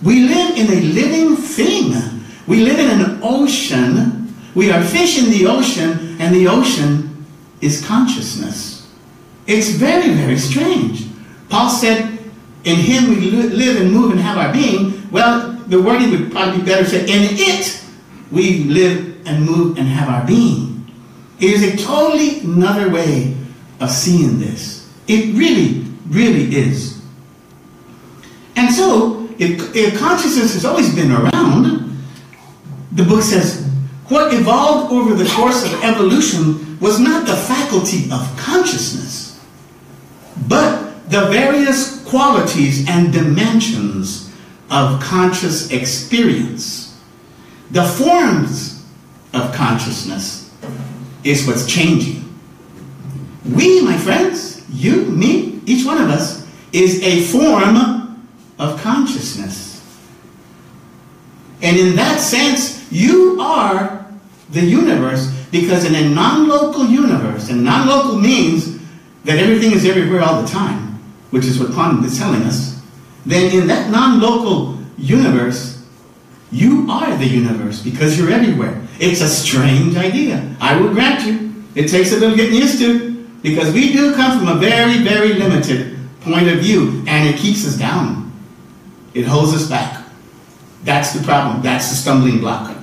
We 0.04 0.20
live 0.20 0.56
in 0.56 0.66
a 0.68 0.80
living 0.82 1.34
thing. 1.34 2.22
We 2.46 2.60
live 2.60 2.78
in 2.78 3.00
an 3.00 3.18
ocean. 3.24 4.15
We 4.56 4.72
are 4.72 4.82
fish 4.82 5.22
in 5.22 5.30
the 5.30 5.46
ocean, 5.46 6.16
and 6.18 6.34
the 6.34 6.48
ocean 6.48 7.26
is 7.60 7.84
consciousness. 7.84 8.90
It's 9.46 9.68
very, 9.68 10.14
very 10.14 10.38
strange. 10.38 11.04
Paul 11.50 11.68
said, 11.68 12.18
In 12.64 12.76
him 12.76 13.10
we 13.10 13.16
live 13.16 13.82
and 13.82 13.92
move 13.92 14.12
and 14.12 14.20
have 14.20 14.38
our 14.38 14.50
being. 14.54 15.10
Well, 15.10 15.52
the 15.66 15.80
wording 15.80 16.10
would 16.10 16.32
probably 16.32 16.60
be 16.60 16.64
better 16.64 16.86
said, 16.86 17.02
In 17.02 17.36
it 17.36 17.84
we 18.32 18.64
live 18.64 19.26
and 19.26 19.44
move 19.44 19.76
and 19.76 19.86
have 19.88 20.08
our 20.08 20.26
being. 20.26 20.90
It 21.38 21.50
is 21.50 21.62
a 21.62 21.76
totally 21.84 22.40
another 22.40 22.90
way 22.90 23.36
of 23.78 23.90
seeing 23.90 24.38
this. 24.38 24.90
It 25.06 25.36
really, 25.36 25.84
really 26.08 26.56
is. 26.56 26.98
And 28.56 28.72
so, 28.74 29.28
if, 29.38 29.76
if 29.76 29.98
consciousness 29.98 30.54
has 30.54 30.64
always 30.64 30.94
been 30.94 31.12
around, 31.12 31.94
the 32.92 33.04
book 33.04 33.20
says, 33.20 33.65
what 34.08 34.32
evolved 34.32 34.92
over 34.92 35.14
the 35.14 35.28
course 35.30 35.64
of 35.64 35.82
evolution 35.82 36.78
was 36.80 37.00
not 37.00 37.26
the 37.26 37.36
faculty 37.36 38.10
of 38.12 38.36
consciousness, 38.36 39.44
but 40.48 41.08
the 41.10 41.26
various 41.26 42.04
qualities 42.04 42.88
and 42.88 43.12
dimensions 43.12 44.32
of 44.70 45.00
conscious 45.00 45.70
experience. 45.70 47.00
The 47.70 47.84
forms 47.84 48.84
of 49.32 49.52
consciousness 49.54 50.52
is 51.24 51.46
what's 51.46 51.66
changing. 51.66 52.22
We, 53.44 53.82
my 53.82 53.96
friends, 53.98 54.64
you, 54.70 55.04
me, 55.06 55.60
each 55.66 55.84
one 55.84 56.00
of 56.00 56.10
us, 56.10 56.46
is 56.72 57.02
a 57.02 57.22
form 57.22 58.24
of 58.58 58.80
consciousness. 58.80 59.65
And 61.62 61.76
in 61.76 61.96
that 61.96 62.20
sense, 62.20 62.90
you 62.92 63.40
are 63.40 64.06
the 64.50 64.60
universe 64.60 65.32
because 65.50 65.84
in 65.84 65.94
a 65.94 66.08
non-local 66.08 66.86
universe, 66.86 67.50
and 67.50 67.64
non-local 67.64 68.18
means 68.18 68.78
that 69.24 69.38
everything 69.38 69.72
is 69.72 69.84
everywhere 69.84 70.22
all 70.22 70.42
the 70.42 70.48
time, 70.48 70.98
which 71.30 71.44
is 71.44 71.58
what 71.58 71.72
quantum 71.72 72.04
is 72.04 72.18
telling 72.18 72.42
us, 72.42 72.82
then 73.24 73.52
in 73.52 73.66
that 73.66 73.90
non-local 73.90 74.78
universe, 74.98 75.84
you 76.52 76.86
are 76.90 77.16
the 77.16 77.26
universe 77.26 77.82
because 77.82 78.18
you're 78.18 78.30
everywhere. 78.30 78.80
It's 79.00 79.20
a 79.20 79.28
strange 79.28 79.96
idea. 79.96 80.54
I 80.60 80.80
will 80.80 80.92
grant 80.92 81.26
you. 81.26 81.64
It 81.74 81.88
takes 81.88 82.12
a 82.12 82.16
little 82.16 82.36
getting 82.36 82.54
used 82.54 82.78
to 82.78 83.26
because 83.42 83.72
we 83.74 83.92
do 83.92 84.14
come 84.14 84.38
from 84.38 84.48
a 84.48 84.54
very, 84.54 84.98
very 84.98 85.34
limited 85.34 85.98
point 86.20 86.48
of 86.48 86.58
view 86.58 87.04
and 87.06 87.28
it 87.28 87.38
keeps 87.38 87.66
us 87.66 87.76
down. 87.76 88.32
It 89.12 89.26
holds 89.26 89.54
us 89.54 89.68
back. 89.68 90.05
That's 90.86 91.12
the 91.12 91.22
problem. 91.24 91.62
That's 91.62 91.90
the 91.90 91.96
stumbling 91.96 92.38
block. 92.38 92.74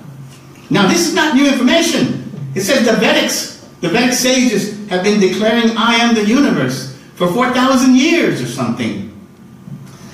Now, 0.70 0.88
this 0.88 1.08
is 1.08 1.16
not 1.16 1.36
new 1.36 1.48
information. 1.48 2.30
It 2.54 2.62
says 2.62 2.86
the 2.86 2.92
Vedics, 2.92 3.64
the 3.80 3.88
Vedic 3.88 4.14
sages 4.14 4.88
have 4.90 5.04
been 5.04 5.22
declaring 5.22 5.76
I 5.78 5.96
am 5.96 6.14
the 6.14 6.26
universe 6.26 6.96
for 7.16 7.32
4,000 7.32 7.96
years 7.96 8.42
or 8.42 8.46
something. 8.46 9.10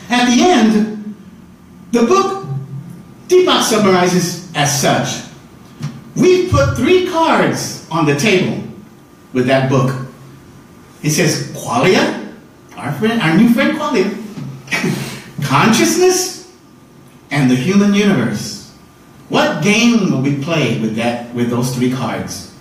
At 0.10 0.30
the 0.30 0.43
end, 0.43 1.15
the 1.91 2.04
book 2.04 2.45
Deepak 3.28 3.63
summarizes 3.63 4.52
as 4.56 4.82
such. 4.82 5.25
We've 6.15 6.52
put 6.52 6.78
three 6.78 7.08
cards 7.10 7.88
on 7.89 8.06
the 8.06 8.15
table 8.15 8.63
with 9.34 9.47
that 9.47 9.69
book. 9.69 10.08
It 11.02 11.12
says 11.12 11.52
qualia, 11.54 12.36
our 12.75 12.91
friend, 12.93 13.21
our 13.21 13.36
new 13.36 13.54
friend 13.54 13.78
qualia, 13.78 14.13
consciousness, 15.43 16.38
and 17.32 17.50
the 17.50 17.56
human 17.56 17.94
universe. 17.94 18.74
What 19.30 19.63
game 19.63 20.12
will 20.12 20.22
we 20.22 20.42
play 20.44 20.80
with 20.80 20.96
that 20.96 21.34
with 21.34 21.50
those 21.50 21.76
three 21.76 21.92
cards? 21.92 22.54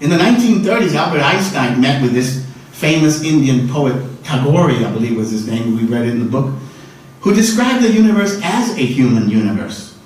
In 0.00 0.10
the 0.10 0.16
1930s, 0.16 0.94
Albert 0.94 1.22
Einstein 1.22 1.80
met 1.80 2.02
with 2.02 2.12
this 2.12 2.46
famous 2.72 3.22
Indian 3.24 3.68
poet 3.68 3.96
Tagore, 4.22 4.70
I 4.70 4.90
believe 4.92 5.16
was 5.16 5.30
his 5.30 5.46
name, 5.46 5.76
we 5.76 5.84
read 5.84 6.06
it 6.06 6.10
in 6.10 6.20
the 6.20 6.30
book, 6.30 6.54
who 7.20 7.34
described 7.34 7.82
the 7.82 7.90
universe 7.90 8.38
as 8.44 8.70
a 8.76 8.82
human 8.84 9.28
universe. 9.28 9.98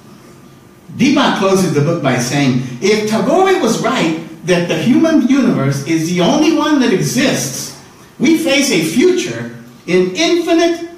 Deepak 0.97 1.38
closes 1.38 1.75
the 1.75 1.81
book 1.81 2.03
by 2.03 2.18
saying, 2.18 2.62
if 2.81 3.11
Tagore 3.11 3.61
was 3.61 3.83
right 3.83 4.21
that 4.47 4.68
the 4.68 4.77
human 4.77 5.27
universe 5.29 5.87
is 5.87 6.09
the 6.09 6.21
only 6.21 6.57
one 6.57 6.81
that 6.81 6.92
exists, 6.92 7.81
we 8.18 8.38
face 8.38 8.71
a 8.71 8.85
future 8.85 9.57
in 9.87 10.14
infinite, 10.14 10.91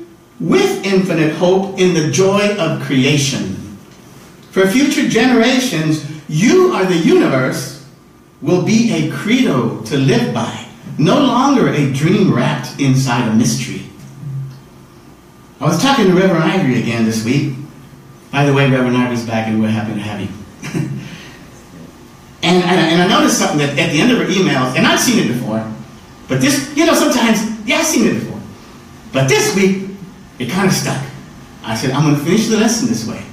with 0.49 0.85
infinite 0.85 1.35
hope 1.37 1.79
in 1.79 1.95
the 1.95 2.11
joy 2.11 2.55
of 2.57 2.83
creation. 2.83 3.55
For 4.51 4.67
future 4.67 5.09
generations, 5.09 6.05
you 6.29 6.73
are 6.73 6.85
the 6.85 6.97
universe 6.97 7.87
will 8.43 8.63
be 8.63 8.93
a 8.93 9.11
credo 9.11 9.81
to 9.83 9.97
live 9.97 10.35
by, 10.35 10.67
no 10.99 11.19
longer 11.19 11.69
a 11.69 11.91
dream 11.93 12.33
wrapped 12.33 12.79
inside 12.79 13.27
a 13.27 13.35
mystery. 13.35 13.83
I 15.61 15.65
was 15.65 15.81
talking 15.81 16.07
to 16.07 16.13
Reverend 16.13 16.45
Ivory 16.45 16.81
again 16.81 17.07
this 17.07 17.25
week. 17.25 17.55
By 18.31 18.45
the 18.45 18.53
way, 18.53 18.71
Reverend 18.71 18.97
Ivory's 18.97 19.25
back 19.25 19.49
and 19.49 19.63
we're 19.63 19.69
happy 19.69 19.95
to 19.95 20.01
have 20.01 20.21
you. 20.21 20.29
and, 22.43 22.63
and, 22.63 22.65
and 22.65 23.03
I 23.03 23.09
noticed 23.09 23.39
something 23.39 23.59
that 23.59 23.79
at 23.79 23.93
the 23.93 24.01
end 24.01 24.13
of 24.13 24.19
her 24.19 24.27
emails, 24.27 24.77
and 24.77 24.87
I've 24.87 25.01
seen 25.01 25.25
it 25.25 25.29
before, 25.29 25.67
But 26.29 26.43
this, 26.43 26.77
you 26.77 26.85
know, 26.85 26.95
sometimes, 26.95 27.41
yeah, 27.67 27.79
I've 27.79 27.87
seen 27.87 28.09
it 28.09 28.15
before. 28.15 28.41
But 29.13 29.29
this 29.29 29.57
week, 29.57 29.94
it 30.39 30.51
kind 30.51 30.69
of 30.69 30.75
stuck. 30.75 31.03
I 31.63 31.75
said, 31.75 31.91
I'm 31.91 32.03
going 32.05 32.17
to 32.17 32.25
finish 32.25 32.49
the 32.49 32.57
lesson 32.57 32.89
this 32.89 33.07
way. 33.07 33.25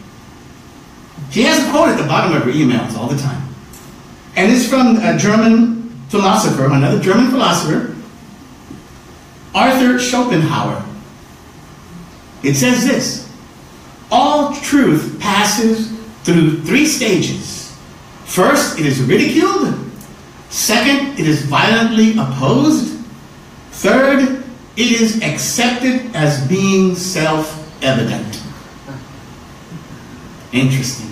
She 1.32 1.44
has 1.44 1.66
a 1.66 1.72
quote 1.72 1.90
at 1.90 1.98
the 1.98 2.08
bottom 2.08 2.36
of 2.36 2.44
her 2.44 2.52
emails 2.52 2.96
all 2.96 3.08
the 3.08 3.18
time. 3.18 3.48
And 4.36 4.52
it's 4.52 4.68
from 4.68 4.98
a 4.98 5.18
German 5.18 5.90
philosopher, 6.10 6.66
another 6.66 7.00
German 7.00 7.30
philosopher, 7.30 7.96
Arthur 9.54 10.00
Schopenhauer. 10.00 10.86
It 12.44 12.56
says 12.56 12.86
this 12.86 13.30
All 14.10 14.56
truth 14.56 15.20
passes 15.20 15.92
through 16.24 16.62
three 16.62 16.86
stages. 16.86 17.78
First, 18.26 18.80
it 18.80 18.86
is 18.86 19.02
ridiculed. 19.02 19.78
Second, 20.50 21.20
it 21.20 21.28
is 21.28 21.44
violently 21.46 22.12
opposed. 22.18 22.98
Third, 23.72 24.44
it 24.78 25.02
is 25.02 25.22
accepted 25.22 26.16
as 26.16 26.48
being 26.48 26.96
self 26.96 27.58
evident. 27.84 28.42
Interesting. 30.52 31.10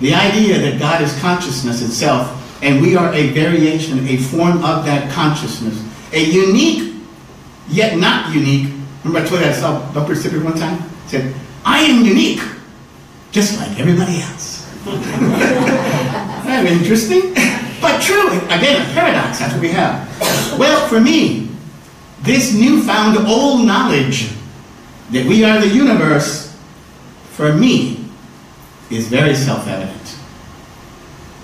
The 0.00 0.14
idea 0.14 0.58
that 0.58 0.78
God 0.78 1.00
is 1.00 1.16
consciousness 1.20 1.82
itself, 1.82 2.38
and 2.62 2.80
we 2.82 2.96
are 2.96 3.12
a 3.12 3.28
variation, 3.28 4.06
a 4.08 4.16
form 4.16 4.64
of 4.64 4.84
that 4.84 5.10
consciousness, 5.12 5.80
a 6.12 6.22
unique, 6.22 6.94
yet 7.68 7.98
not 7.98 8.34
unique. 8.34 8.72
Remember 9.04 9.26
I 9.26 9.28
told 9.28 9.40
you 9.40 9.46
I 9.46 9.52
saw 9.52 9.92
Bumper 9.92 10.14
Sticker 10.14 10.42
one 10.42 10.58
time? 10.58 10.82
It 11.06 11.08
said, 11.08 11.34
I 11.64 11.82
am 11.82 12.04
unique, 12.04 12.40
just 13.30 13.58
like 13.58 13.78
everybody 13.78 14.20
else. 14.20 14.60
Of 16.52 16.66
interesting, 16.66 17.32
but 17.80 18.02
true. 18.02 18.28
Again, 18.50 18.82
a 18.82 18.92
paradox, 18.92 19.38
that's 19.38 19.54
what 19.54 19.62
we 19.62 19.68
have. 19.68 20.06
Well, 20.58 20.86
for 20.86 21.00
me, 21.00 21.48
this 22.22 22.54
newfound 22.54 23.18
old 23.26 23.66
knowledge 23.66 24.30
that 25.10 25.26
we 25.26 25.44
are 25.44 25.60
the 25.60 25.68
universe, 25.68 26.56
for 27.32 27.52
me, 27.52 28.08
is 28.90 29.08
very 29.08 29.34
self-evident. 29.34 30.18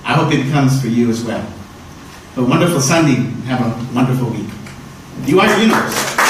I 0.05 0.15
hope 0.15 0.33
it 0.33 0.45
becomes 0.45 0.81
for 0.81 0.89
you 0.89 1.11
as 1.11 1.23
well. 1.25 1.47
A 2.37 2.43
wonderful 2.43 2.81
Sunday. 2.81 3.17
Have 3.47 3.61
a 3.61 3.95
wonderful 3.95 4.31
week. 4.31 4.49
You 5.27 5.41
are 5.41 5.49
the 5.49 5.63
universe. 5.63 6.28